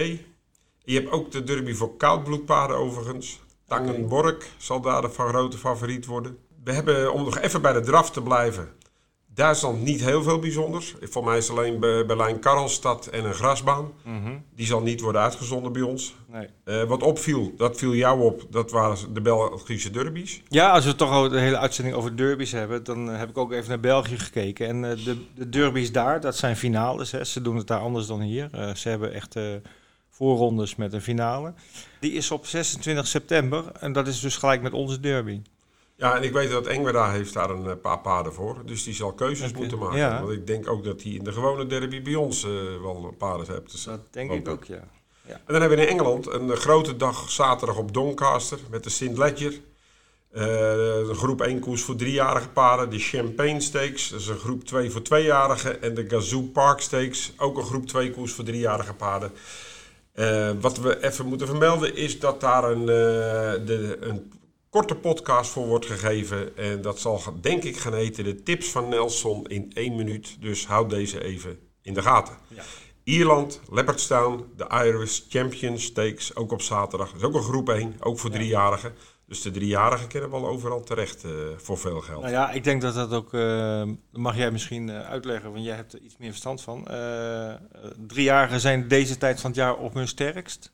[0.85, 3.41] Je hebt ook de derby voor koudbloedpaarden overigens.
[3.67, 6.39] Tangenborg zal daar de grote favoriet worden.
[6.65, 8.73] We hebben, om nog even bij de draf te blijven,
[9.35, 10.95] Duitsland niet heel veel bijzonders.
[11.01, 13.93] Voor mij is alleen Be- Berlijn-Karlstad en een grasbaan.
[14.03, 14.33] Mhm.
[14.55, 16.15] Die zal niet worden uitgezonden bij ons.
[16.33, 16.47] Nee.
[16.65, 20.43] Eh, wat opviel, dat viel jou op, dat waren de Belgische derbies.
[20.49, 23.53] Ja, als we toch al de hele uitzending over derbies hebben, dan heb ik ook
[23.53, 24.67] even naar België gekeken.
[24.67, 27.11] En eh, de, de derbies daar, dat zijn finales.
[27.11, 27.25] Hè.
[27.25, 28.49] Ze doen het daar anders dan hier.
[28.53, 29.37] Eh, ze hebben echt
[30.11, 31.53] voorrondes met een finale.
[32.01, 35.41] Die is op 26 september en dat is dus gelijk met onze derby.
[35.97, 38.57] Ja, en ik weet dat Engweda heeft daar een eh, paar paarden voor.
[38.65, 39.99] Dus die zal keuzes moeten maken.
[39.99, 40.21] ja.
[40.21, 42.51] Want ik denk ook dat hij in de gewone derby bij ons eh,
[42.83, 43.71] wel paarden heeft.
[43.71, 44.89] Dus Dat denk ik ook, ja.
[45.27, 48.91] En dan hebben we in Engeland een eh, grote dag zaterdag op Doncaster met de
[48.91, 49.17] St.
[49.17, 49.61] Ledger.
[50.31, 52.91] Een groep 1 koers voor driejarige paarden.
[52.91, 55.83] De Champagne Stakes, dat is een groep 2 voor tweejarigen.
[55.83, 59.33] En de Gazoo Park Stakes, ook een groep 2 koers voor driejarige paarden.
[60.61, 64.33] Wat we even moeten vermelden is dat daar een, de, een
[64.75, 66.57] korte podcast voor wordt gegeven.
[66.57, 70.37] En dat zal denk ik gaan heten de tips van Nelson in één minuut.
[70.41, 72.35] Dus houd deze even in de gaten.
[72.49, 72.63] Ja.
[73.05, 77.09] Ierland, Leopardstown, de Irish Champion Stakes, ook op zaterdag.
[77.11, 78.37] Dat is ook een groep 1, ook voor Ja.
[78.37, 78.95] driejarigen.
[79.27, 82.21] Dus de driejarigen kunnen wel overal terecht eh, voor veel geld.
[82.21, 83.83] Nou ja, ik denk dat dat ook, eh,
[84.13, 86.87] mag jij misschien eh, uitleggen, want jij hebt er iets meer verstand van.
[86.87, 87.55] Eh,
[88.07, 90.73] driejarigen zijn deze tijd van het jaar op hun sterkst.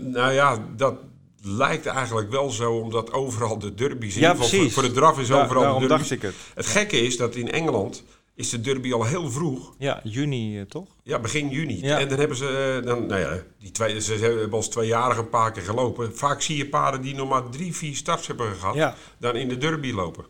[0.00, 0.94] Nou ja, dat
[1.42, 4.14] lijkt eigenlijk wel zo, omdat overal de derbies...
[4.14, 4.58] in Ja, precies.
[4.60, 5.86] Voor, voor de draf is overal de derby.
[5.86, 6.34] dacht ik het.
[6.54, 8.02] Het gekke is dat in Engeland
[8.34, 9.74] is de derby al heel vroeg.
[9.78, 10.86] Ja, juni eh, toch?
[11.02, 11.82] Ja, begin juni.
[11.82, 11.98] Ja.
[11.98, 15.28] En dan hebben ze, eh, dan, nou ja, die twee, ze hebben als tweejarigen een
[15.28, 16.16] paar keer gelopen.
[16.16, 18.94] Vaak zie je paarden die nog maar drie, vier starts hebben gehad, Ja.
[19.18, 20.24] dan in de derby lopen.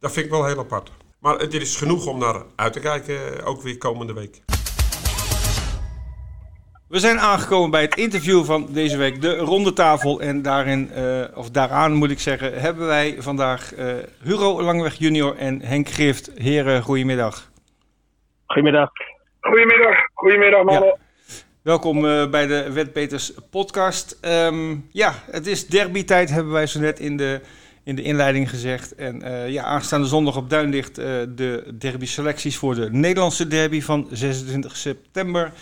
[0.00, 0.90] Dat vind ik wel heel apart.
[1.18, 4.42] Maar het is genoeg om naar uit te kijken, eh, ook weer komende week.
[6.88, 10.20] We zijn aangekomen bij het interview van deze week, de ronde tafel.
[10.20, 15.36] En daarin, uh, of daaraan moet ik zeggen, hebben wij vandaag uh, Hugo Langweg junior
[15.36, 16.30] en Henk Grift.
[16.34, 17.50] Heren, goedemiddag.
[18.46, 18.90] Goedemiddag.
[19.40, 20.88] Goedemiddag, goedemiddag mannen.
[20.88, 20.96] Ja.
[21.62, 24.18] Welkom uh, bij de Wetbeters podcast.
[24.22, 27.40] Um, ja, het is derby-tijd, hebben wij zo net in de,
[27.84, 28.94] in de inleiding gezegd.
[28.94, 34.08] En uh, ja, aanstaande zondag op Duinlicht uh, de derby-selecties voor de Nederlandse derby van
[34.10, 35.52] 26 september.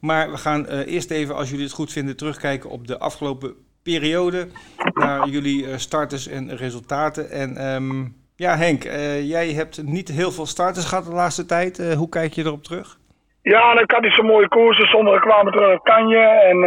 [0.00, 4.48] Maar we gaan eerst even, als jullie het goed vinden, terugkijken op de afgelopen periode.
[4.94, 7.30] Naar jullie starters en resultaten.
[7.30, 8.82] En um, ja, Henk,
[9.22, 11.94] jij hebt niet heel veel starters gehad de laatste tijd.
[11.94, 12.98] hoe kijk je erop terug?
[13.42, 14.86] Ja, dan had hij zo'n mooie koersen.
[14.86, 16.18] Sommigen kwamen terug uit Kanje.
[16.18, 16.58] En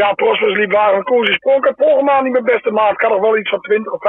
[0.00, 1.34] ja, Prospers liep waren koersen.
[1.34, 2.92] Ik had vorige maand niet mijn beste maand.
[2.92, 4.00] Ik had nog wel iets van 20 of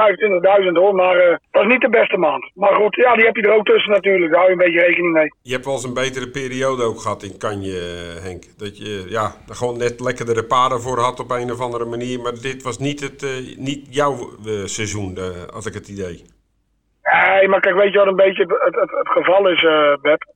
[0.62, 0.94] 25.000 hoor.
[0.94, 2.50] Maar uh, dat was niet de beste maand.
[2.54, 4.30] Maar goed, ja, die heb je er ook tussen natuurlijk.
[4.30, 5.34] Daar hou je een beetje rekening mee.
[5.42, 7.80] Je hebt wel eens een betere periode ook gehad in Kanje,
[8.22, 8.44] Henk.
[8.58, 12.20] Dat je ja, er gewoon net lekkerdere paarden voor had op een of andere manier.
[12.20, 14.16] Maar dit was niet, het, uh, niet jouw
[14.64, 15.18] seizoen,
[15.52, 16.24] had ik het idee.
[17.02, 19.66] Nee, maar kijk, weet je wat een beetje het, het, het geval is,
[20.02, 20.32] Beb?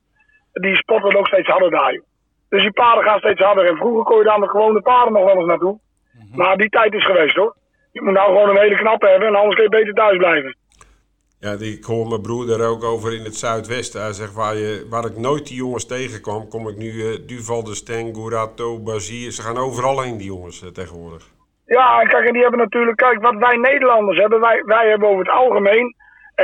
[0.53, 2.01] die spotten ook steeds harder daar.
[2.49, 3.65] Dus die paarden gaan steeds harder.
[3.65, 5.79] En vroeger kon je daar met gewone paarden nog wel eens naartoe.
[6.13, 7.55] Mm Maar die tijd is geweest hoor.
[7.91, 10.55] Je moet nou gewoon een hele knappe hebben en anders kun je beter thuis blijven.
[11.39, 14.01] Ja, ik hoor mijn broer daar ook over in het zuidwesten.
[14.01, 17.63] Hij zegt, waar, je, waar ik nooit die jongens tegenkwam, kom ik nu uh, Duval
[17.63, 19.31] de Steng, Gurato, Bazier.
[19.31, 21.27] Ze gaan overal heen, die jongens uh, tegenwoordig.
[21.65, 25.25] Ja, kijk, en die hebben natuurlijk, kijk, wat wij Nederlanders hebben, wij, wij hebben over
[25.25, 25.95] het algemeen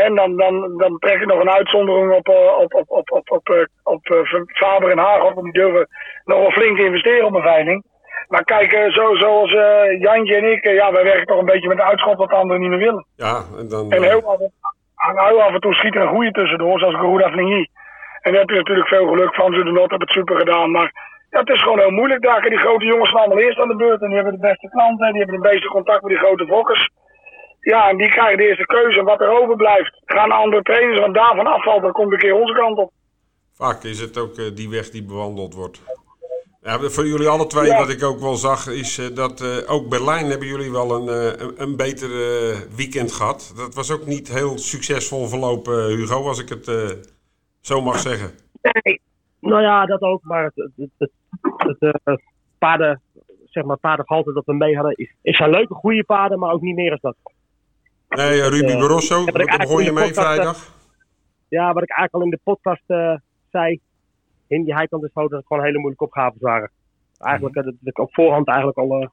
[0.04, 3.50] en dan, dan, dan trek ik nog een uitzondering op, op, op, op, op, op,
[3.50, 5.44] op, op Faber en Haag op.
[5.44, 5.88] Die durven
[6.26, 7.84] nog wel flink te investeren op een veiling.
[8.28, 11.78] Maar kijk, zo, zoals uh, Jantje en ik, ja, wij werken toch een beetje met
[11.78, 13.06] de uitschot wat anderen niet meer willen.
[13.16, 13.92] Ja, en dan...
[13.92, 14.40] En heel af,
[15.28, 17.68] heel af en toe schiet er een goede tussendoor, zoals Garuda Flingy.
[18.22, 20.72] En dan heb je natuurlijk veel geluk van ze de not hebben het super gedaan.
[20.72, 20.92] Maar
[21.30, 22.42] ja, het is gewoon heel moeilijk daar.
[22.42, 24.02] Die grote jongens staan allemaal eerst aan de beurt.
[24.02, 25.12] En die hebben de beste klanten.
[25.12, 26.90] Die hebben het beste contact met die grote fokkers.
[27.72, 29.04] Ja, en die krijgen de eerste keuze.
[29.04, 31.00] Wat er overblijft, gaan andere trainers.
[31.00, 32.92] Want daarvan afvalt, dan komt een keer onze kant op.
[33.54, 35.82] Vaak is het ook uh, die weg die bewandeld wordt.
[36.62, 37.78] Ja, voor jullie alle twee, ja.
[37.78, 41.08] wat ik ook wel zag, is uh, dat uh, ook Berlijn hebben jullie wel een,
[41.42, 42.10] een, een beter
[42.76, 43.54] weekend gehad.
[43.56, 46.66] Dat was ook niet heel succesvol verlopen, Hugo, als ik het
[47.62, 48.30] zo mag zeggen.
[48.62, 49.02] Nee,
[49.40, 50.24] nou ja, dat ook.
[50.24, 51.12] Maar het, het, het,
[51.80, 52.22] het, het
[52.60, 53.02] paarden,
[53.50, 56.62] zeg maar, paardengehalte dat we mee hadden, is, is zijn leuke, goede paarden, maar ook
[56.62, 57.16] niet meer als dat.
[58.10, 60.74] Nee, Ruby Barroso, daar begon je mee vrijdag.
[61.48, 63.16] Ja, wat ik eigenlijk al in de podcast uh,
[63.52, 63.80] zei,
[64.48, 66.72] in die heikant is dat het gewoon hele moeilijke opgaves waren.
[67.18, 67.64] Eigenlijk -hmm.
[67.64, 69.12] dat ik op voorhand eigenlijk al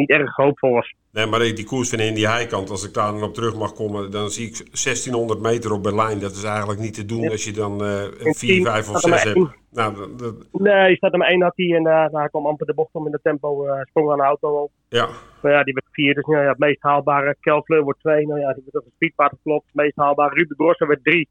[0.00, 0.94] niet erg hoopvol was.
[1.12, 3.72] Nee, maar die koers van in die heikant, als ik daar dan op terug mag
[3.72, 6.18] komen, dan zie ik 1600 meter op Berlijn.
[6.20, 7.30] Dat is eigenlijk niet te doen ja.
[7.30, 9.38] als je dan uh, 4, 5 of 6 hebt.
[9.70, 10.34] Nou, dat.
[10.52, 13.06] Nee, je staat maar één had hij en uh, hij kwam amper de bocht om
[13.06, 14.70] in de tempo, uh, sprong aan de auto op.
[14.88, 15.08] Ja.
[15.42, 17.36] Maar ja, die werd vier, dus nou ja, het meest haalbare.
[17.40, 19.66] Kelfleur wordt twee, nou ja, die wordt op een speedpaard geklopt.
[19.66, 20.34] Het meest haalbare.
[20.34, 21.28] Ruben Grosso werd drie.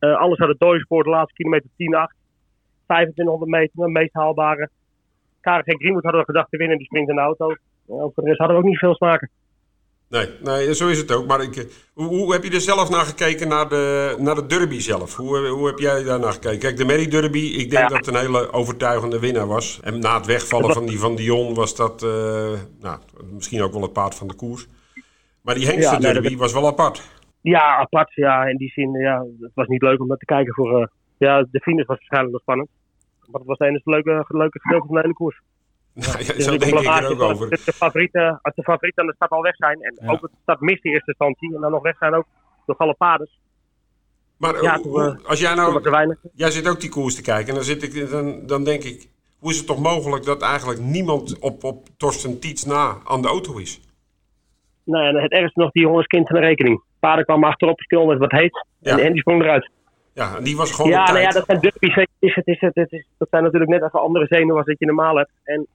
[0.00, 1.74] Uh, alles had het doorspoor, de laatste kilometer 10-8.
[2.86, 4.68] 2500 meter, het meest haalbare.
[5.40, 7.54] KRG Greenwood hadden we gedacht te winnen, die springt in de auto.
[7.86, 9.30] Ja, voor de rest hadden we ook niet veel smaken.
[10.08, 11.26] Nee, nee, zo is het ook.
[11.26, 14.78] Maar ik, hoe, hoe, heb je er zelf naar gekeken, naar de, naar de derby
[14.78, 15.16] zelf?
[15.16, 16.58] Hoe, hoe heb jij daar naar gekeken?
[16.58, 17.88] Kijk, de Merry Derby, ik denk ja.
[17.88, 19.80] dat het een hele overtuigende winnaar was.
[19.82, 22.10] En na het wegvallen van die van Dion was dat uh,
[22.80, 22.98] nou,
[23.32, 24.66] misschien ook wel het paard van de koers.
[25.42, 27.02] Maar die Hengste ja, Derby was wel apart.
[27.40, 28.14] Ja, apart.
[28.14, 30.80] Ja, in die zin, ja, het was niet leuk om dat te kijken voor...
[30.80, 30.86] Uh,
[31.18, 32.68] ja, de finish was waarschijnlijk wel spannend.
[33.26, 35.40] Maar het was het enige leuke, leuke gedeelte van de hele koers.
[35.94, 37.50] Nou, ja, zo denk ik er ook over.
[37.50, 39.82] Als de, favorieten, als de favorieten aan de stad al weg zijn.
[39.82, 40.10] En ja.
[40.10, 41.54] ook het stad mist in eerste instantie.
[41.54, 42.26] En dan nog weg zijn ook
[42.66, 43.38] door alle paders.
[44.36, 46.16] Maar ja, hoe, als jij nou...
[46.34, 47.48] Jij zit ook die koers te kijken.
[47.48, 49.08] En dan, zit ik, dan, dan denk ik...
[49.38, 53.28] Hoe is het toch mogelijk dat eigenlijk niemand op, op Torsten Tietz na aan de
[53.28, 53.80] auto is?
[54.84, 56.82] Nee, en het ergste nog, die jongens kind van de rekening.
[57.00, 58.66] Paarden kwamen achterop, speel met wat heet.
[58.82, 59.70] En, en die sprong eruit.
[60.14, 61.94] Ja, en die was gewoon Ja, nou ja, dat zijn derbies.
[61.94, 64.78] Het is, het is, het is, dat zijn natuurlijk net even andere zenuwen als dat
[64.78, 65.30] je normaal hebt.
[65.44, 65.66] En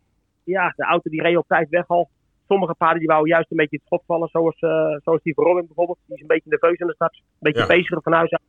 [0.50, 2.10] ja, de auto die reed op tijd weg al.
[2.48, 5.66] Sommige paarden die wouden juist een beetje het schot vallen, zoals, uh, zoals die Verrolling
[5.66, 5.98] bijvoorbeeld.
[6.06, 7.66] Die is een beetje nerveus in de start, een beetje ja.
[7.66, 8.42] peziger van huis uit.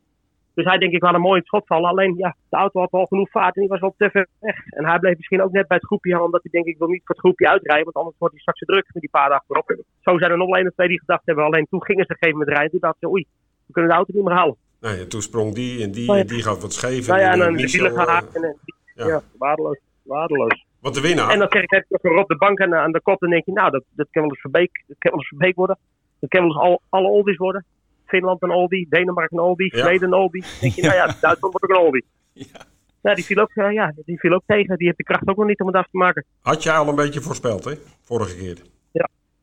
[0.55, 1.91] Dus hij denk ik wel een mooi het schot vallen.
[1.91, 4.67] Alleen ja, de auto had wel genoeg vaart en die was wel te ver weg.
[4.67, 6.89] En hij bleef misschien ook net bij het groepje hangen, omdat hij denk ik wil
[6.89, 9.85] niet voor het groepje uitrijden, want anders wordt hij straks druk met die paarden achterop.
[10.01, 11.45] Zo zijn er nog één of twee die gedacht hebben.
[11.45, 12.71] Alleen toen gingen ze een gegeven moment rijden.
[12.71, 13.27] Toen dachten ze, oei,
[13.67, 14.57] we kunnen de auto niet meer halen.
[14.81, 17.07] Nee, en toen sprong die en die en die gaat wat scheef.
[17.07, 18.35] Nou ja, en dan de wielen gehaakt.
[18.35, 18.57] En,
[18.95, 19.07] ja.
[19.07, 19.79] ja, waardeloos.
[20.03, 20.65] waardeloos.
[20.81, 21.31] Want de winnaar.
[21.31, 23.23] En dan krijg je nog op de bank aan, aan de kop.
[23.23, 25.57] En denk je, nou, dat, dat kan wel eens Verbeek, dat kan wel eens Verbeek
[25.57, 25.79] worden.
[26.21, 27.65] Dat kan wel eens al, alle oldies worden.
[28.07, 30.43] Finland een oldie, Denemarken een oldie, Zweden een oldie.
[30.43, 32.05] Dan denk je, nou ja, Duitsland wordt ook een oldie.
[32.33, 32.67] Ja.
[33.03, 34.77] Nou, die viel, ook, eh, ja, die viel ook tegen.
[34.77, 36.25] Die heeft de kracht ook nog niet om het af te maken.
[36.41, 37.73] Had jij al een beetje voorspeld, hè?
[38.03, 38.59] Vorige keer.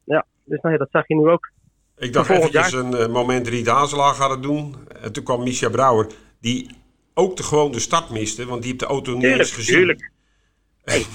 [0.07, 1.51] Ja, dus nou ja, dat zag je nu ook.
[1.97, 4.75] Ik dacht volgend eventjes een eh, moment Riet Hazelaar gaat het doen.
[5.01, 6.07] En toen kwam Misha Brouwer,
[6.39, 6.69] die
[7.13, 9.75] ook de, gewoon de start miste, want die heeft de auto niet eens gezien.
[9.75, 10.11] tuurlijk.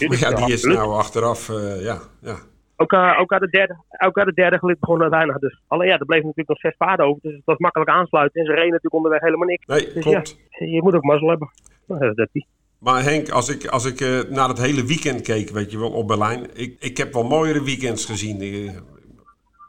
[0.08, 2.36] Maar ja, die is nou achteraf, eh, ja, ja.
[2.76, 5.38] Ook, eh, ook, aan de derde, ook aan de derde gelid begon weinig.
[5.38, 5.60] Dus.
[5.68, 7.22] Alleen ja, er bleef natuurlijk nog zes paarden over.
[7.22, 8.40] Dus het was makkelijk aansluiten.
[8.40, 9.66] En ze reden natuurlijk onderweg helemaal niks.
[9.66, 10.38] Nee, Dus klopt.
[10.48, 11.50] ja, je moet ook mazzel hebben.
[11.86, 12.46] Nou, dat is.
[12.82, 15.90] Maar Henk, als ik, als ik eh, naar het hele weekend keek, weet je wel,
[15.90, 16.46] op Berlijn.
[16.54, 18.40] Ik, ik heb wel mooiere weekends gezien.
[18.40, 18.70] Eh,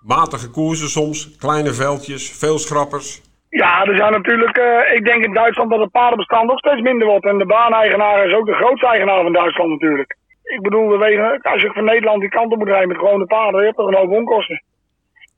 [0.01, 3.21] matige koersen soms, kleine veldjes, veel schrappers.
[3.61, 7.07] Ja, er zijn natuurlijk, eh, ik denk in Duitsland dat het paardenbestand nog steeds minder
[7.07, 7.25] wordt.
[7.25, 10.15] En de baaneigenaar is ook de grootste eigenaar van Duitsland natuurlijk.
[10.43, 13.25] Ik bedoel, we wegen, als je van Nederland die kant op moet rijden met gewone
[13.25, 14.63] paarden, je hebt toch een hoop onkosten.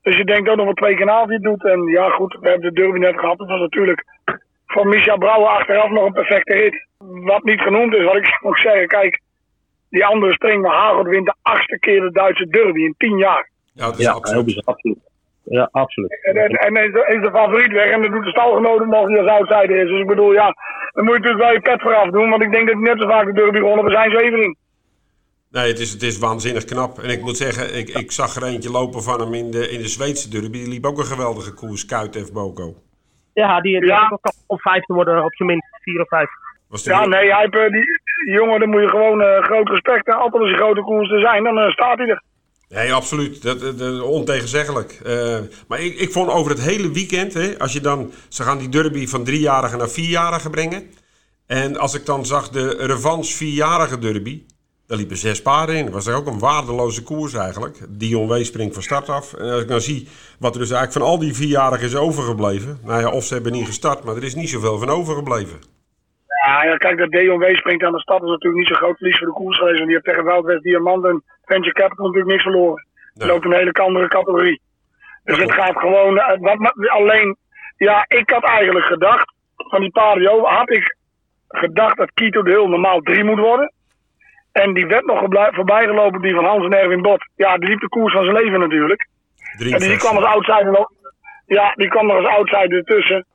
[0.01, 1.65] Dus je denkt ook nog wat twee keer na of je het doet.
[1.65, 3.37] En ja goed, we hebben de derby net gehad.
[3.37, 4.05] Dat was natuurlijk
[4.65, 6.87] voor Micha Brouwer achteraf nog een perfecte rit.
[6.97, 9.21] Wat niet genoemd is, wat ik moet zeggen, kijk,
[9.89, 13.49] die andere spring van Hagel wint de achtste keer de Duitse derby in tien jaar.
[13.73, 14.45] Ja, dat is absoluut.
[14.45, 14.77] bizar.
[15.45, 16.19] Ja, absoluut.
[16.23, 19.07] En, en, en is, de, is de favoriet weg en dan doet de stalgenoten nog
[19.07, 19.89] die als outsider is.
[19.89, 20.53] Dus ik bedoel, ja,
[20.93, 22.29] dan moet je natuurlijk wel je pet vooraf doen.
[22.29, 23.85] Want ik denk dat hij net zo vaak de derby gewonnen.
[23.85, 24.57] We zijn zo in.
[25.51, 26.97] Nee, het is, het is waanzinnig knap.
[26.99, 29.79] En ik moet zeggen, ik, ik zag er eentje lopen van hem in de, in
[29.79, 30.57] de Zweedse derby.
[30.57, 32.31] Die liep ook een geweldige koers, Kuit F.
[32.33, 32.73] Boko.
[33.33, 34.09] Ja, die, die Ja.
[34.11, 36.29] ook al op vijf te worden, op zijn minst vier of vijf.
[36.69, 37.85] Ja, nee, hij heeft, eh, die,
[38.25, 40.19] die jongen, daar moet je gewoon eh, groot respect aan.
[40.19, 42.21] Altijd als hij grote koers te zijn, dan eh, staat hij er.
[42.69, 43.41] Nee, absoluut.
[43.41, 44.99] Dat, dat, ontegenzeggelijk.
[45.05, 48.57] Eh, maar ik, ik vond over het hele weekend, hè, als je dan, ze gaan
[48.57, 50.83] die derby van driejarigen naar vierjarigen brengen.
[51.47, 54.43] En als ik dan zag de revanche vierjarige derby,
[54.87, 55.85] daar liepen zes paarden in.
[55.85, 57.77] Dat was ook een waardeloze koers eigenlijk.
[57.89, 59.33] Dion W springt van start af.
[59.33, 60.07] En als ik dan zie
[60.39, 62.79] wat er dus eigenlijk van al die vierjarigen is overgebleven.
[62.83, 65.59] Nou ja, of ze hebben niet gestart, maar er is niet zoveel van overgebleven.
[66.45, 69.17] Ja, kijk, dat Deon W springt aan de stad is natuurlijk niet zo'n groot verlies
[69.17, 69.77] voor de koers geweest.
[69.77, 72.87] Want die heeft tegen Woudwest Diamant en Venture Capital natuurlijk niks verloren.
[73.13, 73.27] Nee.
[73.27, 74.61] loopt een hele andere categorie.
[75.23, 76.17] Dus het gaat gewoon.
[76.19, 77.37] eh, Wat, alleen,
[77.77, 79.33] ja, ik had eigenlijk gedacht.
[79.55, 79.91] Van die
[80.29, 80.95] over had ik
[81.47, 83.73] gedacht dat Kito de Hul normaal drie moet worden.
[84.51, 87.29] En die werd nog geblij- voorbijgelopen, die van Hans en Erwin Bot.
[87.35, 89.07] Ja, die liep de koers van zijn leven natuurlijk.
[89.73, 90.89] En die kwam als outsider nog.
[91.45, 93.25] Ja, die kwam er als outsider ertussen.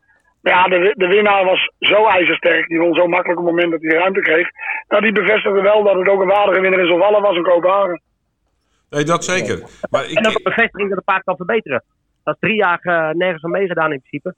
[0.41, 2.69] Maar ja, de, de winnaar was zo ijzersterk.
[2.69, 4.49] Die won zo makkelijk op het moment dat hij ruimte kreeg.
[4.89, 8.01] Nou, die bevestigde wel dat het ook een waardige winnaar in Zolvallen was in Kopenhagen.
[8.91, 9.63] Nee, dat zeker.
[9.91, 11.83] Maar ik, En ook een bevestiging dat het paard kan verbeteren.
[12.25, 14.35] Dat is drie jaar eh, nergens aan meegedaan in principe.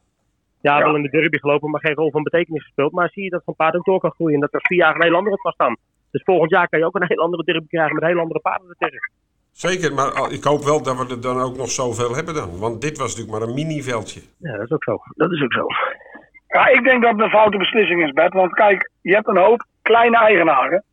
[0.60, 0.84] Ja, Ja.
[0.84, 2.92] wel in de derby gelopen, maar geen rol van betekenis gespeeld.
[2.92, 4.34] Maar zie je dat zo'n paard ook door kan groeien.
[4.34, 5.76] En dat er vier jaar een heel andere kan staan.
[6.10, 8.68] Dus volgend jaar kan je ook een heel andere derby krijgen met heel andere paarden
[8.68, 9.10] ertussen.
[9.52, 12.58] Zeker, maar ik hoop wel dat we er dan ook nog zoveel hebben dan.
[12.58, 14.20] Want dit was natuurlijk maar een mini-veldje.
[14.38, 14.98] Ja, dat is ook zo.
[15.14, 15.66] Dat is ook zo.
[16.48, 18.32] Ja, ik denk dat het een foute beslissing is, Bert.
[18.32, 20.84] Want kijk, je hebt een hoop kleine eigenaren.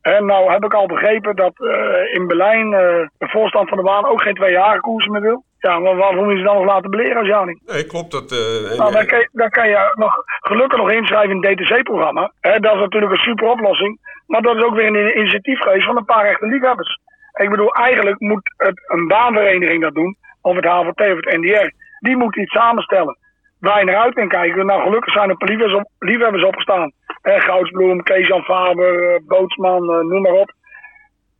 [0.00, 2.80] En nou heb ik al begrepen dat eh, in Berlijn eh,
[3.18, 5.44] de voorstand van de baan ook geen twee jaren koersen meer wil.
[5.58, 7.62] Ja, maar waarom moet je ze dan nog laten beleren als niet?
[7.66, 8.10] Nee, klopt.
[8.12, 11.58] Dat, en- Nou, dan kan, je, dan kan je nog, gelukkig nog inschrijven in het
[11.58, 12.32] DTC-programma.
[12.40, 13.98] Dat is natuurlijk een super oplossing.
[14.26, 17.00] Maar dat is ook weer een initiatief geweest van een paar echte liefhebbers.
[17.38, 20.16] Ik bedoel, eigenlijk moet het een baanvereniging dat doen.
[20.42, 21.70] Of het HVT of het NDR.
[22.00, 23.18] Die moet iets samenstellen.
[23.60, 24.66] Waar naar uit kijken.
[24.66, 26.92] Nou, gelukkig zijn er liefhebbers, op, liefhebbers opgestaan.
[27.22, 30.52] Hè, Goudsbloem, Kees-Jan Faber, eh, Bootsman, eh, noem maar op.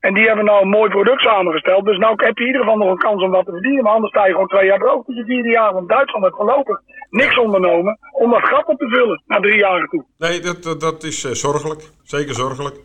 [0.01, 1.85] En die hebben nou een mooi product samengesteld.
[1.85, 3.83] Dus nou heb je in ieder geval nog een kans om wat te verdienen.
[3.83, 5.07] Maar anders sta je gewoon twee jaar brood.
[5.07, 5.73] Dus je vierde jaar.
[5.73, 6.81] Want Duitsland heeft voorlopig
[7.11, 9.23] niks ondernomen om dat gat op te vullen.
[9.27, 10.05] Na drie jaren toe.
[10.19, 11.91] nee, dat, dat, dat is eh, zorgelijk.
[12.03, 12.77] Zeker zorgelijk.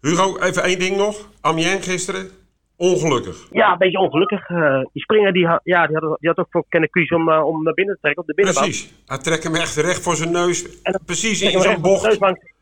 [0.00, 1.28] Hugo, even één ding nog.
[1.40, 2.43] Amiens gisteren.
[2.92, 3.48] Ongelukkig.
[3.50, 4.48] Ja, een beetje ongelukkig.
[4.48, 7.28] Eh, die springer die had, ja, die had, die had ook voor kunnen kiezen om,
[7.30, 8.64] eh, om naar binnen te trekken op de binnenbaan.
[8.64, 8.94] Precies.
[9.06, 10.80] Hij trekt hem echt recht voor zijn neus.
[10.82, 12.02] En dan- Precies in de bocht.
[12.02, 12.52] neusbank.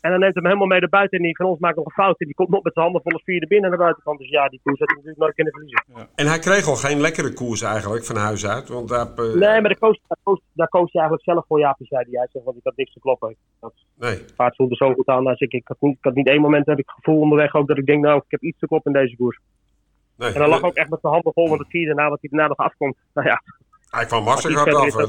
[0.00, 1.18] En dan neemt hem helemaal mee naar buiten.
[1.18, 2.20] En die van ons maakt nog een fout.
[2.20, 4.18] En die komt nog met zijn handen vol vierde binnen naar de buitenkant.
[4.18, 6.08] Dus ja, die koers had hij natuurlijk nooit kunnen verliezen.
[6.14, 8.68] En hij kreeg al geen lekkere koers eigenlijk van huis uit.
[8.68, 11.44] Want hij heeft, eh, Nee, maar daar koos, daar, koos, daar koos hij eigenlijk zelf
[11.48, 11.58] voor.
[11.58, 12.18] Ja, zei hij.
[12.18, 13.36] Hij zegt, want ik had niks te kloppen.
[13.60, 14.18] Dat nee.
[14.36, 15.26] paard voelde zo goed aan.
[15.26, 17.54] Als ik, ik, had niet, ik had niet één moment heb ik het gevoel onderweg
[17.54, 19.38] ook dat ik denk, nou, ik heb iets te kloppen in deze koers.
[20.22, 20.32] Nee.
[20.32, 21.48] En dan lag ook echt met zijn handen vol.
[21.48, 22.96] Want het vierde na wat hij daarna nog afkomt.
[23.14, 23.42] Nou ja,
[23.90, 24.90] Hij kwam hartstikke hard af.
[24.92, 25.06] dan En,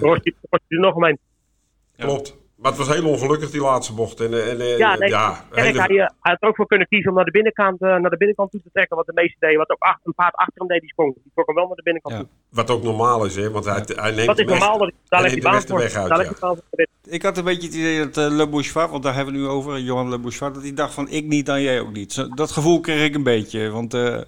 [0.00, 1.18] wordt eh, hij er nog omheen.
[1.96, 2.36] klopt.
[2.56, 4.20] Maar het was heel ongelukkig die laatste bocht.
[4.20, 6.66] En, eh, en, eh, Ja, nee, ja, Kijk, hele- hij, hij had er ook voor
[6.66, 8.96] kunnen kiezen om naar de binnenkant, eh, naar de binnenkant toe te trekken.
[8.96, 9.58] Wat de meeste deden.
[9.58, 11.14] Wat ook achter, een paard achter hem deed, die sprong.
[11.14, 12.20] Die trok hem wel naar de binnenkant Ja.
[12.20, 12.28] toe.
[12.50, 13.50] Wat ook normaal is, hè?
[13.50, 14.78] Want hij, hij neemt Dat is echt- normaal.
[14.78, 16.54] Dat, daar hij echt de weg uit, ja.
[17.10, 19.78] Ik had een beetje het idee dat Le Bourgeois, want daar hebben we nu over,
[19.80, 22.12] Johan Le Bourgeois, dat hij dacht van ik niet, dan jij ook niet.
[22.12, 24.18] Zo- Dat gevoel kreeg ik een beetje, want eh,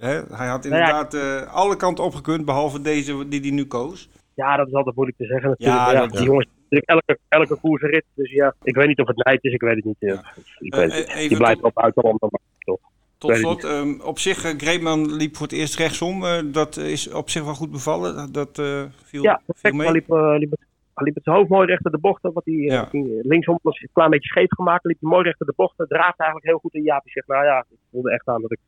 [0.00, 0.80] hè, hij had Nou ja.
[0.80, 4.08] inderdaad eh, alle kanten opgekund, behalve deze die hij nu koos.
[4.34, 5.90] Ja, dat is altijd moeilijk te zeggen natuurlijk.
[5.90, 8.04] Ja, die jongens natuurlijk elke, elke koers een rit.
[8.14, 9.96] Dus ja, ik weet niet of het nijd is, ik weet het niet.
[9.98, 10.22] Ja.
[10.58, 11.06] Ik weet het.
[11.06, 12.78] Eh, even Die blijft op buitenland, maar toch.
[13.18, 16.24] Tot slot, ehm, op zich, uh, Greepman liep voor het eerst rechtsom.
[16.24, 18.32] eh, dat is op zich wel goed bevallen.
[18.32, 19.76] Dat, eh, viel, Ja, viel perfect.
[19.76, 20.60] Hij liep, eh, liep, het-
[20.94, 22.32] liep het hoofd mooi recht door de bochten.
[22.32, 22.88] Wat hij, eh, Ja.
[23.22, 24.84] linksom was een klein beetje scheef gemaakt.
[24.84, 25.88] Liep hij mooi recht door de bochten.
[25.88, 26.74] Draafde eigenlijk heel goed.
[26.74, 28.58] En Jaapie zegt, nou ja, ik voelde echt aan dat ik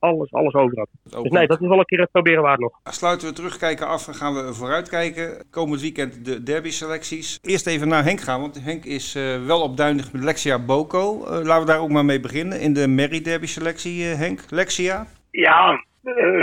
[0.00, 1.22] alles, alles over had.
[1.22, 2.80] Dus nee, dat is wel een keer het proberen waard nog.
[2.84, 5.44] Sluiten we terugkijken af en gaan we vooruitkijken.
[5.50, 7.38] Komend weekend de derby-selecties.
[7.42, 11.24] Eerst even naar Henk gaan, want Henk is eh, wel opduindig met Lexia Boko.
[11.24, 12.60] Eh, laten we daar ook maar mee beginnen.
[12.60, 14.44] In de Merry Derby-selectie, eh, Henk.
[14.48, 15.06] Lexia?
[15.30, 15.84] Ja,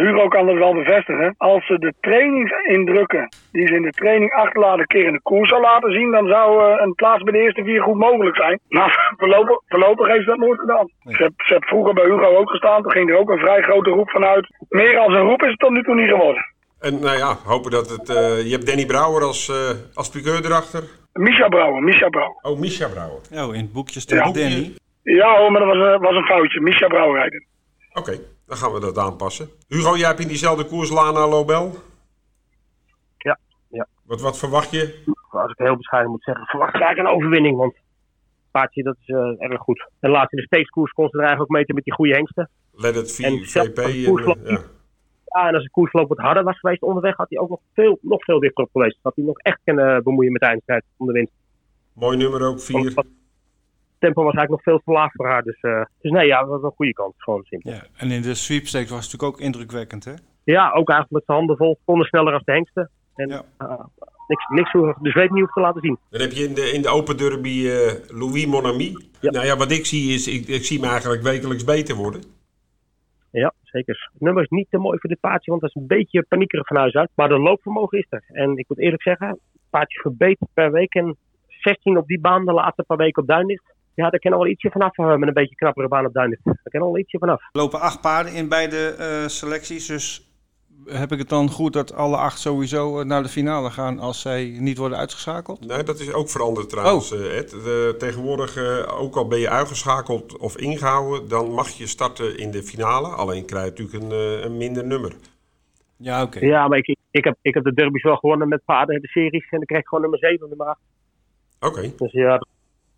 [0.03, 1.35] Hugo kan dat wel bevestigen.
[1.37, 5.49] Als ze de trainingsindrukken die ze in de training achterlaten een keer in de koers
[5.49, 8.59] zou laten zien, dan zou eh, een plaats bij de eerste vier goed mogelijk zijn.
[8.77, 10.87] Maar voorlopig, voorlopig heeft ze dat nooit gedaan.
[11.03, 13.61] Ze, heb- ze heeft vroeger bij Hugo ook gestaan, toen ging er ook een vrij
[13.61, 14.47] grote roep vanuit.
[14.69, 16.45] Meer als een roep is het tot nu toe niet geworden.
[16.79, 18.09] En nou ja, hopen dat het...
[18.09, 20.83] eh, je hebt Danny Brouwer als, eh als piqueur erachter.
[21.13, 22.35] Misha Brouwer, Misha Brouwer.
[22.41, 23.19] Oh, Misha Brouwer.
[23.47, 24.41] Oh, in het boekje staat Ja.
[24.41, 24.73] Danny.
[25.03, 26.61] Ja hoor, maar dat was, een- was een foutje.
[26.61, 27.45] Misha Brouwer het.
[27.93, 28.17] Oké,
[28.47, 29.49] dan gaan we dat aanpassen.
[29.67, 31.75] Hugo, jij hebt in diezelfde koers Lana Lobel.
[33.17, 33.87] Ja, ja.
[34.03, 35.03] Wat, wat verwacht je?
[35.29, 37.57] Als ik heel bescheiden moet zeggen, verwacht ik eigenlijk een overwinning.
[37.57, 37.75] Want
[38.51, 39.89] paardje, dat is eh, erg goed.
[39.99, 42.49] En laatst in de steekskoers kon ze er eigenlijk ook meten met die goede hengsten.
[42.71, 43.77] Let het v, En zelf VP.
[43.77, 44.61] En, eh, ja.
[45.25, 47.97] Ja, en als de koersloop wat harder was geweest onderweg, had hij ook nog veel,
[48.01, 48.99] nog veel dichter op geweest.
[49.01, 51.33] Had hij nog echt kunnen bemoeien met de eindstrijd om de winst.
[51.93, 52.93] Mooi nummer ook, 4.
[53.99, 55.43] Tempo was eigenlijk nog veel te laag voor haar.
[55.43, 57.13] Dus, eh, dus nee, ja, dat was een goede kans.
[57.17, 57.71] Gewoon simpel.
[57.71, 60.13] Ja, en in de sweepstakes was het natuurlijk ook indrukwekkend, hè?
[60.43, 61.79] Ja, ook eigenlijk met zijn handen vol.
[61.85, 62.89] Konden sneller als de hengsten.
[63.15, 63.43] En Ja.
[63.57, 63.83] eh,
[64.27, 65.97] niks, niks voor de zweep niet hoeft te laten zien.
[66.09, 68.93] Dan heb je in de, in de Open Derby eh, Louis Monami.
[69.21, 69.31] Ja.
[69.31, 72.21] Nou ja, wat ik zie is, ik, ik zie me eigenlijk wekelijks beter worden.
[73.31, 74.09] Ja, zeker.
[74.13, 76.67] Het nummer is niet te mooi voor dit paardje, want dat is een beetje paniekerig
[76.67, 77.09] van huis uit.
[77.15, 78.23] Maar de loopvermogen is er.
[78.27, 80.93] En ik moet eerlijk zeggen, het paardje verbetert per week.
[80.93, 83.75] En 16 op die baan, de laatste paar weken op Duinlicht.
[83.97, 86.43] Ja, daar kan al wel ietsje vanaf eh, met een beetje knappere baan op Duinlicht.
[86.43, 87.39] Daar kan al wel ietsje vanaf.
[87.41, 89.85] Er lopen acht paarden in beide eh, selecties.
[89.87, 90.31] Dus
[90.85, 94.21] heb ik het dan goed dat alle acht sowieso eh, naar de finale gaan als
[94.21, 95.67] zij niet worden uitgeschakeld?
[95.67, 97.19] Nee, dat is ook veranderd trouwens, Oh.
[97.19, 97.49] Ed.
[97.49, 98.57] De- tegenwoordig,
[98.87, 103.07] ook al ben je uitgeschakeld of ingehouden, dan mag je starten in de finale.
[103.07, 105.15] Alleen krijg je natuurlijk een, eh, een minder nummer.
[105.97, 106.39] Ja, oké.
[106.45, 109.07] Ja, maar ik, ik, heb, ik heb de derby's wel gewonnen met paarden in de
[109.07, 109.43] series.
[109.49, 110.79] En dan krijg ik gewoon nummer 7 nummer 8.
[111.59, 112.41] Oké, Dus ja,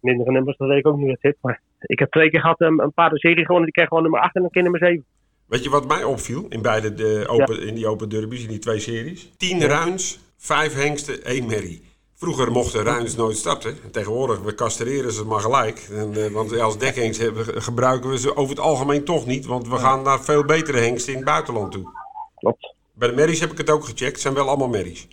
[0.02, 1.38] mindere nummers, dat weet ik ook niet wat zit.
[1.42, 3.64] Maar ik heb twee keer gehad een, een paardenserie gewonnen.
[3.64, 5.06] Die kreeg gewoon nummer 8 en een keer nummer 7.
[5.46, 8.60] weet je wat mij opviel in, beide de open, in die Open Derbies, in die
[8.60, 9.32] twee series?
[9.38, 11.82] Tien ruins, vijf hengsten, één merrie.
[12.16, 13.78] Vroeger mochten ruins nooit starten.
[13.84, 15.88] En tegenwoordig, we castreren ze maar gelijk.
[15.92, 19.46] En, eh, want als dekhengst hebben, gebruiken we ze over het algemeen toch niet.
[19.46, 21.92] Want we gaan naar veel betere hengsten in het buitenland toe.
[22.36, 22.76] Klopt.
[22.94, 24.12] Bij de merries heb ik het ook gecheckt.
[24.12, 25.08] Het zijn wel allemaal merries.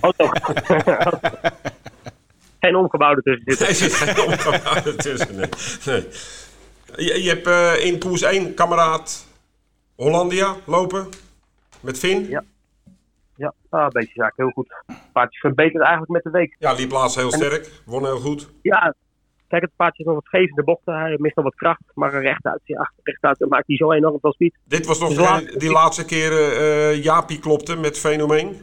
[0.00, 0.32] Oh, toch?
[2.64, 3.66] Geen omgebouwde tussen zitten.
[3.66, 5.36] Er zit geen omgebouwde tussen.
[5.36, 5.48] Nee.
[5.86, 6.08] nee.
[7.06, 9.26] Je, je hebt eh, in koers 1 kameraad
[9.96, 11.08] Hollandia lopen.
[11.80, 12.28] Met Finn.
[12.28, 12.44] Ja.
[13.36, 14.74] Ja, ah, een beetje zaak, heel goed.
[15.12, 16.56] Paardje verbetert eigenlijk met de week.
[16.58, 17.70] Ja, liep laatst heel sterk.
[17.84, 18.50] Won heel goed.
[18.62, 18.94] Ja,
[19.48, 20.98] kijk, het paardje is nog wat geef in de bochten.
[20.98, 21.82] Hij mist nog wat kracht.
[21.94, 24.58] Maar rechtuit, ja, rechtuit maakt hij zo enorm veel speed.
[24.64, 28.56] Dit was nog Dus die laatste keer eh Jaapie klopte met Fenomeen.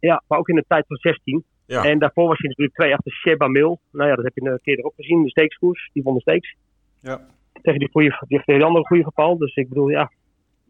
[0.00, 1.44] Ja, maar ook in de tijd van 16.
[1.66, 1.84] Ja.
[1.84, 3.80] En daarvoor was hij natuurlijk twee achter Sheba Mil.
[3.92, 5.22] Nou ja, dat heb je een keer erop gezien.
[5.22, 6.54] De steekskoers, die won de steeks.
[7.00, 7.20] Ja.
[7.62, 9.38] Tegen die, goede, die, tegen die andere goede geval.
[9.38, 10.10] Dus ik bedoel, ja,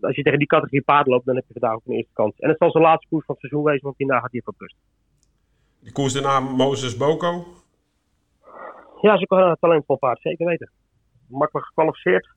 [0.01, 2.35] als je tegen die categorie paard loopt, dan heb je vandaag ook een eerste kans.
[2.39, 4.53] En het zal zijn laatste koers van het seizoen wezen, want hierna gaat hij even
[4.53, 4.77] op rust.
[5.81, 7.45] Die koers daarna Moses Boko.
[9.01, 10.71] Ja, ze ook een talentvol paard, zeker weten.
[11.29, 12.29] Makkelijk gekwalificeerd.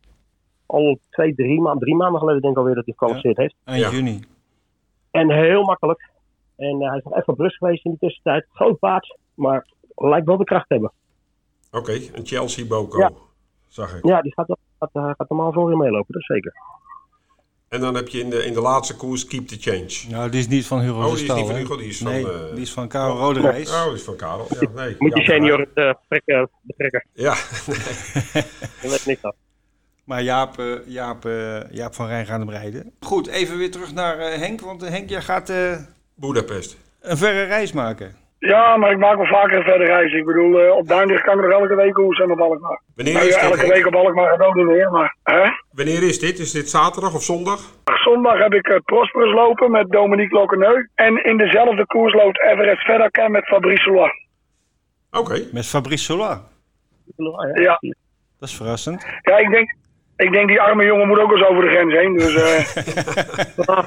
[0.65, 3.55] Al twee, drie, maanden, drie maanden geleden denk ik alweer dat hij gekwalificeerd heeft.
[3.63, 3.89] Eind Ja.
[3.89, 4.19] juni.
[5.11, 6.08] En heel makkelijk.
[6.59, 8.45] En eh, hij is nog even op rust geweest in de tussentijd.
[8.53, 10.91] Groot paard, maar lijkt wel de kracht te hebben.
[11.71, 12.97] Oké, een Chelsea Boko.
[12.97, 13.11] Ja.
[13.67, 14.05] Zag ik.
[14.05, 16.53] Ja, die gaat, gaat, eh, gaat normaal voor je meelopen, dat is zeker.
[17.69, 20.15] En dan heb je in de, in de laatste koers Keep the Change.
[20.15, 21.55] Nou, die is niet van Hugo Oh, die is Stal, niet van?
[21.55, 23.73] Hugo, die is van, Nee, eh, die is van Karel Roderijs.
[23.73, 24.47] Oh, die is van Karel.
[24.59, 24.95] Ja, nee.
[24.99, 27.05] Moet je senior het uh, betrekken, betrekken.
[27.13, 27.33] Ja,
[28.81, 29.35] Dat weet niks af.
[30.03, 32.93] Maar Jaap, eh, Jaap, eh, Jaap van Rijn gaat hem rijden.
[32.99, 34.61] Goed, even weer terug naar Henk.
[34.61, 35.53] Want Henk, jij gaat
[36.19, 36.77] Budapest.
[37.01, 38.15] een verre reis maken.
[38.39, 40.13] Ja, maar ik maak wel vaker een verder reis.
[40.13, 42.81] Ik bedoel, eh, op Duinlicht kan ik nog elke week koersen op Alkmaar.
[42.95, 43.51] Wanneer Nou is ja, dit?
[43.51, 45.15] elke week op Alkmaar gaat ook niet meer, maar...
[45.23, 45.49] Hè?
[45.71, 46.39] Wanneer is dit?
[46.39, 47.59] Is dit zaterdag of zondag?
[48.03, 50.87] Zondag heb ik eh, Prosperus lopen met Dominique Lockeneu.
[50.95, 54.11] En in dezelfde koers loopt Everest Verdaker met Fabrice Soulois.
[55.11, 55.43] Oké.
[55.51, 56.41] Met Fabrice Sola.
[57.53, 57.79] Ja.
[58.39, 59.05] Dat is verrassend.
[59.21, 59.75] Ja, ik denk,
[60.15, 62.13] ik denk die arme jongen moet ook eens over de grens heen.
[62.17, 62.65] Dus, eh,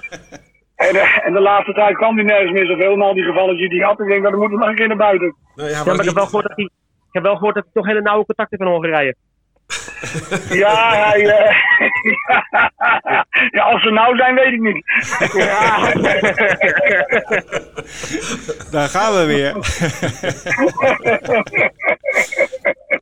[0.88, 2.96] En, eh, en de laatste tijd kwam hij nergens meer zoveel.
[2.96, 4.00] Na al die gevallen die hij had.
[4.00, 5.36] Ik denk dat we moeten nog een keer naar buiten.
[5.54, 6.64] Nou ja, maar ik heb, wel gehoord dat hij,
[7.08, 9.14] ik heb wel gehoord dat hij toch hele nauwe contacten heeft in Hongarije.
[10.48, 11.20] Ja, hij,
[13.50, 14.84] ja, als ze nou zijn, weet ik niet.
[15.32, 15.92] Ja.
[18.70, 19.54] Daar gaan we weer.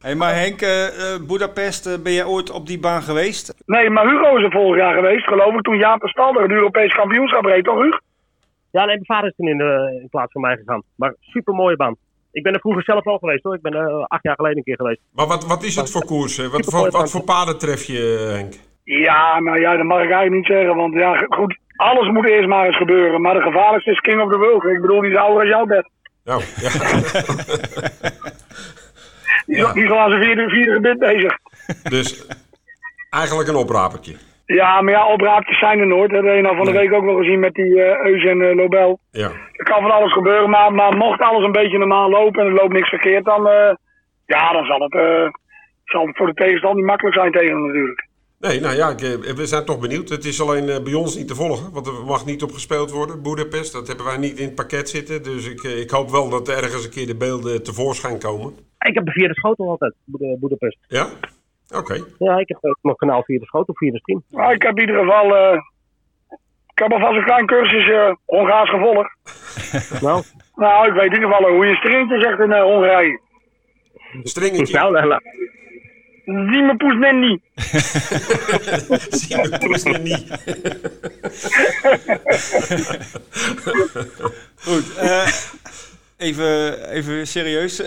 [0.04, 3.54] hey, maar Henk, eh eh, Budapest, eh, ben jij ooit op die baan geweest?
[3.66, 5.62] Nee, maar Hugo is er vorig jaar geweest, geloof ik.
[5.62, 7.98] Toen Jaap de Stalder het Europees kampioenschap reed, toch Hugo?
[8.70, 10.82] Ja, nee, mijn vader is toen in, de, in plaats van mij gegaan.
[10.96, 11.96] Maar super mooie baan.
[12.32, 13.54] Ik ben er vroeger zelf al geweest hoor.
[13.54, 15.00] Ik ben er acht jaar geleden een keer geweest.
[15.12, 16.36] Maar wat, wat is het voor koers?
[16.36, 16.48] hè?
[16.50, 18.54] Wat, voor, wat voor paden tref je, eh, Henk?
[18.84, 20.76] Ja, nou ja, dat mag ik eigenlijk niet zeggen.
[20.76, 23.20] Want ja, goed, alles moet eerst maar eens gebeuren.
[23.20, 24.64] Maar de gevaarlijkste is King of the World.
[24.64, 25.90] Ik bedoel, die is ouder als jouw bed.
[26.24, 26.70] Nou, ja.
[29.46, 29.72] Die, Ja.
[29.72, 31.38] die is al aan zijn vierde, vierde gebit bezig.
[31.82, 32.26] Dus
[33.10, 34.14] eigenlijk een oprapertje.
[34.59, 36.11] Ja, maar ja, opraapjes zijn er nooit.
[36.11, 38.40] Dat heb je nou van de week ook wel gezien met die eh Eus en
[38.42, 38.98] eh, Lobel.
[39.11, 39.30] Ja.
[39.53, 42.61] Er kan van alles gebeuren, maar, maar mocht alles een beetje normaal lopen en er
[42.61, 43.74] loopt niks verkeerd, dan, eh,
[44.26, 45.28] ja, dan zal het, eh,
[45.84, 48.09] zal het voor de tegenstander niet makkelijk zijn tegen hem natuurlijk.
[48.38, 48.98] Nee, nou ja, ik,
[49.36, 50.09] we zijn toch benieuwd.
[50.09, 53.22] Het is alleen bij ons niet te volgen, want er mag niet op gespeeld worden.
[53.22, 55.22] Boedapest, dat hebben wij niet in het pakket zitten.
[55.22, 58.53] Dus ik, ik hoop wel dat er ergens een keer de beelden tevoorschijn komen.
[58.78, 59.94] Ik heb de vierde schotel altijd,
[60.40, 60.78] Boedapest.
[60.88, 61.07] Ja?
[61.74, 62.04] Oké.
[62.18, 64.22] Ja, ik heb ook mijn kanaal vierde schotel, vierde stream.
[64.30, 65.58] Maar ik heb in ieder geval, eh,
[66.72, 69.10] ik heb alvast een klein cursus eh Hongaars gevolgd.
[70.02, 70.22] Nou,
[70.54, 73.20] Nou, ik weet in ieder geval hoe je een strintje zegt in eh, Hongarije.
[74.22, 74.74] Stringetje.
[74.74, 75.20] nou, nou, nou.
[76.24, 77.42] Zie me poes net niet.
[79.20, 80.28] Zie je poes nog niet.
[84.66, 85.26] Goed, eh,
[86.16, 87.82] even, even serieus.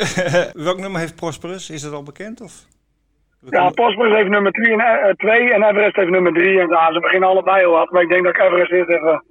[0.54, 1.70] Welk nummer heeft Prosperus?
[1.70, 2.42] Is dat al bekend?
[2.42, 2.54] Of?
[3.50, 6.60] Ja, Prosperus heeft nummer 2 en, twee en Everest heeft nummer 3.
[6.60, 7.92] En ja, ze beginnen allebei heel hard.
[7.92, 9.24] Maar ik denk dat ik Everest eerst even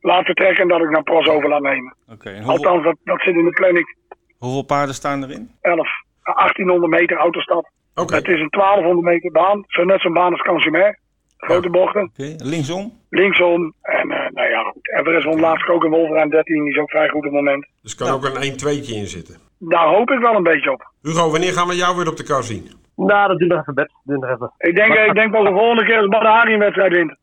[0.00, 1.94] laat vertrekken en dat ik naar Pros over laat nemen.
[2.12, 3.96] Oké, hoeveel, Althans, dat, dat zit in de planning.
[4.38, 5.50] hoeveel paarden staan erin?
[5.60, 5.88] 11,
[6.22, 7.70] 1800 meter autostad.
[7.94, 8.14] Oké.
[8.14, 9.64] Het is een 1200 meter baan.
[9.66, 10.98] Zo net zo'n baan als Cansumer.
[11.36, 12.02] Grote bochten.
[12.02, 12.92] Oké, linksom?
[13.10, 13.74] Linksom.
[13.82, 14.88] En eh, nou ja, goed.
[14.98, 16.64] Everest won laatst ook een Wolverine 13.
[16.64, 17.66] Die is ook vrij goed op het moment.
[17.82, 19.36] Dus kan ook een 1-2'tje in zitten.
[19.58, 20.90] Daar hoop ik wel een beetje op.
[21.02, 22.82] Hugo, wanneer gaan we jou weer op de kar zien?
[22.96, 23.92] Nou, dat doen we even bed.
[24.04, 24.52] Doen we even.
[24.58, 27.16] Ik denk, ik denk wel de volgende keer als Badahari een wedstrijd wint.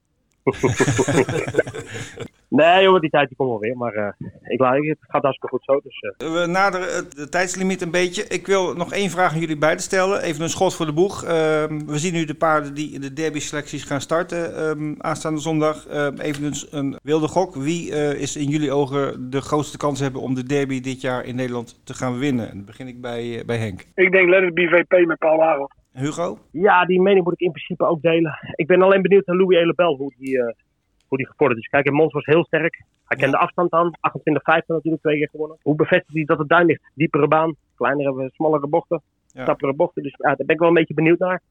[2.56, 3.78] Nee, joh, die tijd die komt wel weer.
[3.78, 5.80] Maar eh, ik, laat- het gaat hartstikke goed zo.
[5.84, 8.24] Dus, eh, We naderen het de tijdslimiet een beetje.
[8.28, 10.22] Ik wil nog één vraag aan jullie beiden stellen.
[10.22, 11.24] Even een schot voor de boeg.
[11.24, 15.88] Ehm, we zien nu de paarden die in de derby-selecties gaan starten ehm, aanstaande zondag.
[15.88, 17.56] Ehm, even een, een wilde gok.
[17.56, 21.26] Wie eh, is in jullie ogen de grootste kans hebben om de derby dit jaar
[21.26, 22.50] in Nederland te gaan winnen?
[22.50, 23.86] En dan begin ik bij, eh, bij Henk.
[23.96, 25.74] Ik denk Let It Be VP met Paul Harold.
[25.94, 26.38] Hugo?
[26.52, 28.40] ja, die mening moet ik in principe ook delen.
[28.56, 30.54] Ik ben alleen benieuwd naar Louis Elebel, hoe die, eh,
[31.12, 31.68] hoe die gevorderd is.
[31.68, 32.84] Kijk, in Mons was heel sterk.
[33.06, 33.92] Hij kende de afstand aan.
[33.92, 33.94] 28-50
[34.68, 35.58] natuurlijk twee keer gewonnen.
[35.62, 36.92] Hoe bevestigt hij dat het duin ligt?
[36.96, 39.44] Diepere baan, kleinere, snabbere bochten, Ja.
[39.44, 40.04] stappere bochten.
[40.04, 41.42] Dus ja, daar ben ik wel een beetje benieuwd naar.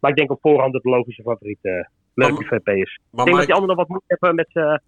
[0.00, 3.00] Maar ik denk op voorhand dat de logische favoriet uh, Lerky VP is.
[3.10, 4.78] Maar ik denk dat Mike, die anderen nog wat moeite hebben met, eh,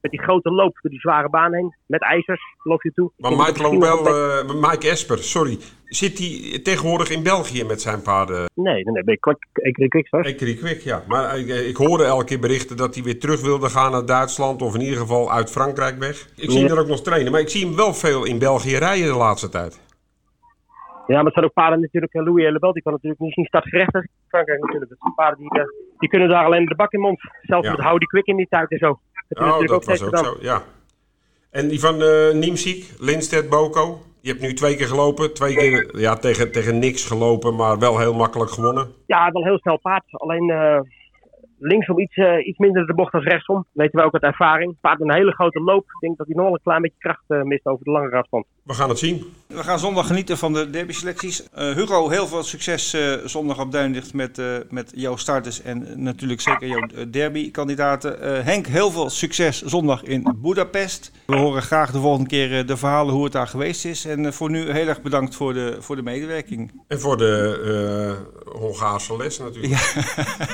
[0.00, 1.74] met die grote loop door die zware baan heen.
[1.86, 3.10] Met ijzers, loop je toe.
[3.16, 5.58] maar Mike nog- eh, Mike Esper, sorry.
[5.84, 8.50] Zit hij tegenwoordig in België met zijn paarden?
[8.54, 9.04] Nee, nee, nee.
[9.04, 10.24] Ben ik kwik, ik, ik, ik, hoor.
[10.24, 11.02] Ekkerie Kwik, ja.
[11.08, 14.62] Maar ik, ik hoorde elke keer berichten dat hij weer terug wilde gaan naar Duitsland.
[14.62, 16.28] Of in ieder geval uit Frankrijk weg.
[16.36, 17.32] Ik zie hem er ook nog trainen.
[17.32, 19.80] Maar ik zie hem wel veel in België rijden de laatste tijd.
[21.06, 22.12] Ja, maar het zijn ook paarden natuurlijk.
[22.14, 24.90] eh, Louis Elebel, die kan natuurlijk niet zien in Frankrijk natuurlijk.
[24.90, 25.66] Dat zijn paarden die, eh,
[25.98, 27.20] die kunnen daar alleen de bak in mond.
[27.42, 27.72] Zelfs Ja.
[27.72, 29.00] met Houdi Quick in die tijd en zo.
[29.30, 30.62] Dat is Oh, natuurlijk dat ook was ook zo, ja.
[31.50, 34.02] En die van uh, Niemziek, Lindstedt Boko.
[34.20, 35.34] Je hebt nu twee keer gelopen.
[35.34, 38.94] Twee keer ja, tegen, tegen niks gelopen, maar wel heel makkelijk gewonnen.
[39.06, 40.04] Ja, wel heel snel paard.
[40.10, 40.80] Alleen eh,
[41.60, 43.66] linksom iets, eh, iets minder de bocht als rechtsom.
[43.72, 44.76] Weten we ook uit ervaring.
[44.80, 45.84] Paard met een hele grote loop.
[45.84, 48.46] Ik denk dat hij nog een klein beetje kracht eh, mist over de lange afstand.
[48.62, 49.24] We gaan het zien.
[49.46, 51.50] We gaan zondag genieten van de derby-selecties.
[51.50, 56.02] Eh, Hugo, heel veel succes eh, zondag op Duinlicht met, eh, met jouw starters en
[56.02, 58.20] natuurlijk zeker jouw derby-kandidaten.
[58.20, 61.12] Eh, Henk, heel veel succes zondag in Budapest.
[61.26, 64.04] We horen graag de volgende keer de verhalen hoe het daar geweest is.
[64.04, 66.82] En voor nu heel erg bedankt voor de, voor de medewerking.
[66.88, 67.60] En voor de
[68.46, 69.74] uh, Hongaarse les natuurlijk.
[69.74, 69.78] Ja.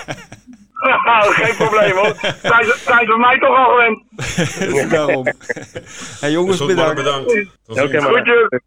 [1.40, 2.14] Geen probleem hoor.
[2.42, 4.90] Zijn ze, zijn ze mij toch al gewend?
[4.90, 5.26] Daarom.
[6.20, 6.94] hey, jongens, Dus bedankt.
[6.94, 7.46] bedankt.
[7.64, 8.60] Tot Goedje.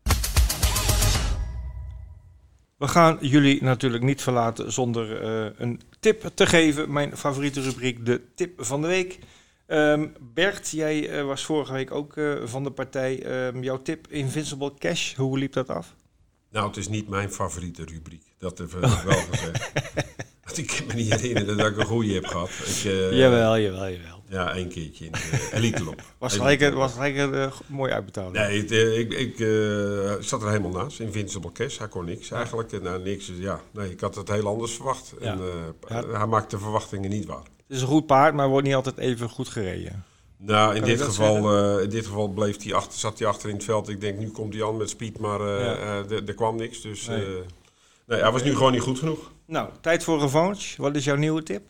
[2.78, 6.92] We gaan jullie natuurlijk niet verlaten zonder eh, een tip te geven.
[6.94, 9.20] Mijn favoriete rubriek, de tip van de week.
[9.68, 13.24] Ehm, Bert, jij eh, was vorige week ook eh, van de partij.
[13.24, 15.96] Ehm, jouw tip, Invincible Cash, hoe liep dat af?
[16.52, 18.24] Nou, het is niet mijn favoriete rubriek.
[18.38, 18.80] Dat heb ik
[19.10, 19.72] wel gezegd.
[20.50, 22.50] Want ik kan me niet herinneren dat ik een goede heb gehad.
[22.50, 24.18] Ik, eh, Jawel, jawel, jawel.
[24.30, 26.02] Ja, één keertje in de elite loop.
[26.18, 26.74] Was gelijk, loop.
[26.74, 28.34] was gelijk uh, mooi uitbetaald.
[28.34, 31.00] Nee, het, eh, ik, ik eh, zat er helemaal naast.
[31.00, 32.72] Invincible Cash, hij kon niks eigenlijk.
[32.72, 35.14] En, nou, niks, ja, nee, ik had het heel anders verwacht.
[35.22, 35.32] Ja.
[35.32, 36.18] En, eh, Ja.
[36.18, 37.38] Hij maakt de verwachtingen niet waar.
[37.68, 40.04] Het is een goed paard, maar wordt niet altijd even goed gereden.
[40.38, 43.50] Nou, in Kan dit, geval, eh, in dit geval bleef hij achter, zat hij achter
[43.50, 43.90] in het veld.
[43.90, 45.76] Ik denk, nu komt hij aan met speed, maar eh, Ja.
[46.10, 46.82] eh, er- kwam niks.
[46.82, 47.18] Dus Nee.
[47.28, 47.42] nee.
[48.08, 49.32] nee, hij was nu gewoon niet goed genoeg.
[49.50, 50.82] Nou, tijd voor revanche.
[50.82, 51.62] Wat is jouw nieuwe tip?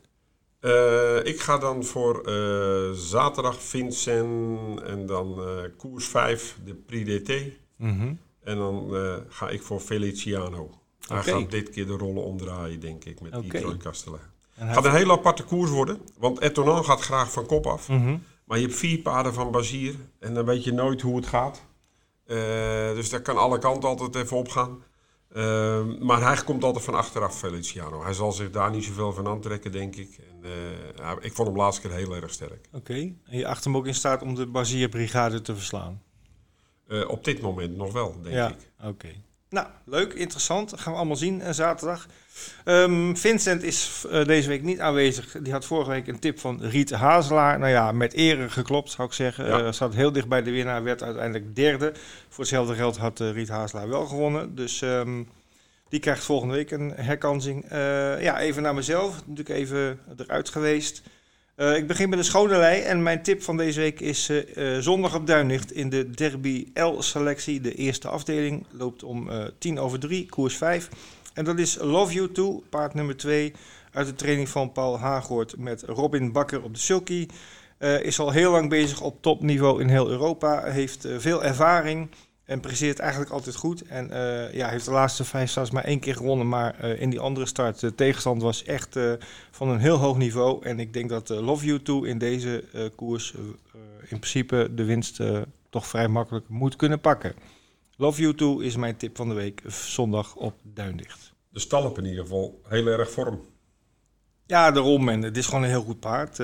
[0.59, 7.23] Eh, ik ga dan voor eh, zaterdag Vincent en dan eh, koers 5, de Prix
[7.23, 7.34] DT.
[7.75, 8.13] Mhm.
[8.43, 8.91] En dan
[9.30, 10.69] ga ik voor Feliciano.
[11.07, 14.19] Hij gaat dit keer de rollen omdraaien, denk ik, met die Troy Castellan.
[14.55, 17.89] En Het gaat een hele aparte koers worden, want Etonan gaat graag van kop af.
[17.89, 18.17] Mhm.
[18.43, 21.61] Maar je hebt vier paarden van Bazier en dan weet je nooit hoe het gaat.
[22.95, 24.49] Dus daar kan alle kanten altijd even op
[25.30, 25.41] gaan.
[25.41, 28.03] Eh, maar hij komt altijd van achteraf, Feliciano.
[28.03, 30.19] Hij zal zich daar niet zoveel van aantrekken, denk ik.
[30.30, 30.51] En,
[30.95, 32.67] eh, ik vond hem laatste keer heel erg sterk.
[32.73, 32.93] Oké.
[32.93, 36.01] En je acht hem ook in staat om de Bazier-brigade te verslaan?
[36.88, 38.71] Eh, op dit moment nog wel, denk ja, ik.
[38.84, 39.09] oké.
[39.50, 40.70] Nou, leuk, interessant.
[40.70, 42.08] Dat gaan we allemaal zien eh, zaterdag.
[42.64, 45.36] Ehm, Vincent is eh, deze week niet aanwezig.
[45.41, 47.60] Die had vorige week een tip van Riet Hazelaar.
[47.60, 49.45] Nou ja, met ere geklopt, zou ik zeggen.
[49.45, 49.72] Ja.
[49.72, 51.91] Zat heel dicht bij de winnaar, werd uiteindelijk derde.
[52.30, 54.56] Voor hetzelfde geld had Riet Hazelaar wel gewonnen.
[54.56, 55.24] Dus ehm,
[55.89, 57.66] die krijgt volgende week een herkansing.
[58.20, 59.16] Ja, even naar mezelf.
[59.16, 61.02] Natuurlijk even eruit geweest.
[61.60, 64.76] Eh, ik begin met de schone lei en mijn tip van deze week is eh,
[64.76, 67.62] eh, zondag op Duinlicht in de Derby L-selectie.
[67.62, 70.89] De eerste afdeling loopt om eh, tien over drie, koers 5.
[71.34, 73.53] En dat is Love You Too, paard nummer 2
[73.91, 77.28] uit de training van Paul Hagoort met Robin Bakker op de sulky.
[78.01, 82.10] Is al heel lang bezig op topniveau in heel Europa, heeft veel ervaring
[82.50, 83.82] en presteert eigenlijk altijd goed.
[83.82, 87.10] En eh, ja, heeft de laatste vijf starts maar één keer gewonnen, maar eh, in
[87.10, 89.14] die andere start de tegenstand was echt eh,
[89.52, 90.66] van een heel hoog niveau.
[90.66, 92.64] En ik denk dat Love You Too in deze
[92.95, 93.34] koers
[94.02, 95.20] in principe de winst
[95.70, 97.34] toch vrij makkelijk moet kunnen pakken.
[97.97, 101.34] Love You Too is mijn tip van de week, zondag op Duindicht.
[101.50, 103.41] De stalp in ieder geval heel erg vorm.
[104.45, 105.10] Ja, daarom.
[105.10, 106.38] En het is gewoon een heel goed paard.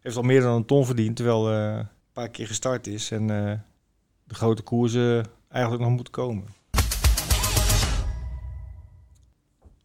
[0.00, 3.10] Heeft al meer dan een ton verdiend, terwijl een paar keer gestart is.
[3.10, 3.30] En
[4.34, 6.44] de grote koersen eigenlijk nog moeten komen.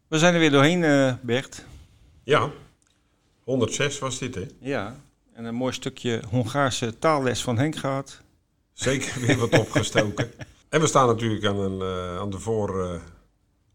[0.08, 1.64] We zijn er weer doorheen, eh, Bert.
[2.22, 2.50] Ja,
[3.44, 4.46] 106 was dit, hè?
[4.60, 4.96] Ja,
[5.32, 8.20] en een mooi stukje Hongaarse taalles van Henk gehad.
[8.72, 10.30] Zeker weer wat opgestoken.
[10.68, 12.38] En we staan natuurlijk aan, een, eh, aan de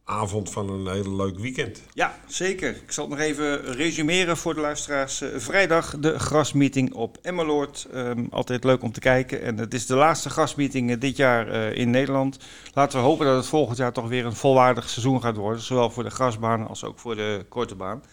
[0.06, 1.82] vooravond van een heel leuk weekend.
[1.94, 2.70] Ja, zeker.
[2.70, 5.22] Ik zal het nog even resumeren voor de luisteraars.
[5.22, 7.88] Eh, vrijdag de grasmeeting op Emmeloord.
[7.94, 9.42] Ehm, altijd leuk om te kijken.
[9.42, 12.38] En het is de laatste grasmeeting eh, dit jaar eh, in Nederland.
[12.74, 15.62] Laten we hopen dat het volgend jaar toch weer een volwaardig seizoen gaat worden.
[15.62, 18.04] Zowel voor de grasbaan als ook voor de korte baan.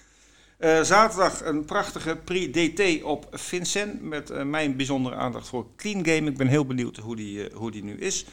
[0.63, 4.03] Eh, zaterdag een prachtige Prix DT op Vincent.
[4.03, 6.31] Met eh, mijn bijzondere aandacht voor Clean Game.
[6.31, 8.27] Ik ben heel benieuwd hoe die, eh, hoe die nu is.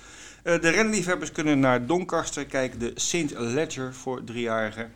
[0.43, 2.79] De renliefhebbers kunnen naar Doncaster kijken.
[2.79, 3.33] De St.
[3.37, 4.91] Ledger voor driejarigen.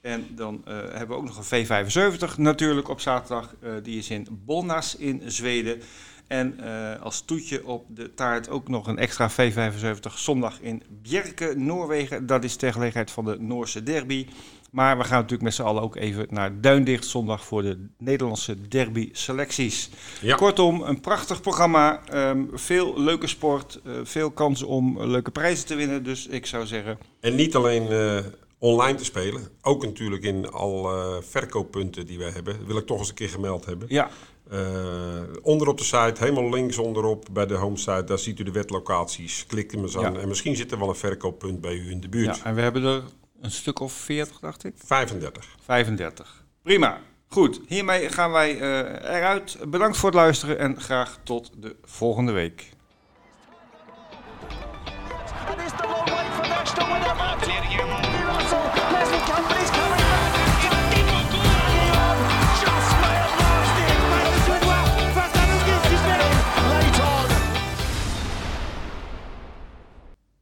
[0.00, 3.54] En dan hebben we ook nog een V75 natuurlijk op zaterdag.
[3.82, 5.80] Die is in Bolnas in Zweden.
[6.26, 6.60] En
[7.00, 12.26] als toetje op de taart ook nog een extra V75 zondag in Bjerke, Noorwegen.
[12.26, 14.26] Dat is ter gelegenheid van de Noorse derby.
[14.70, 18.68] Maar we gaan natuurlijk met z'n allen ook even naar Duindicht zondag voor de Nederlandse
[18.68, 19.90] derby selecties.
[20.20, 20.36] Ja.
[20.36, 22.00] Kortom, een prachtig programma.
[22.08, 23.80] ehm, veel leuke sport.
[23.84, 26.02] eh, veel kansen om leuke prijzen te winnen.
[26.04, 28.18] Dus ik zou zeggen, En niet alleen eh,
[28.58, 32.56] online te spelen, ook natuurlijk in al eh, verkooppunten die we hebben.
[32.58, 33.86] Dat wil ik toch eens een keer gemeld hebben.
[33.90, 34.10] ja,
[34.50, 38.50] Eh, onder op de site, helemaal links onderop bij de homesite, daar ziet u de
[38.50, 39.46] wetlocaties.
[39.46, 40.20] Klik hem eens aan Ja.
[40.20, 42.36] en misschien zit er wel een verkooppunt bij u in de buurt.
[42.36, 43.02] ja, en we hebben er
[43.40, 44.74] een stuk of 40, dacht ik?
[44.76, 45.56] 35.
[45.64, 46.44] 35.
[46.62, 47.00] Prima.
[47.28, 49.58] Goed, hiermee gaan wij eh, eruit.
[49.68, 52.70] Bedankt voor het luisteren en graag tot de volgende week.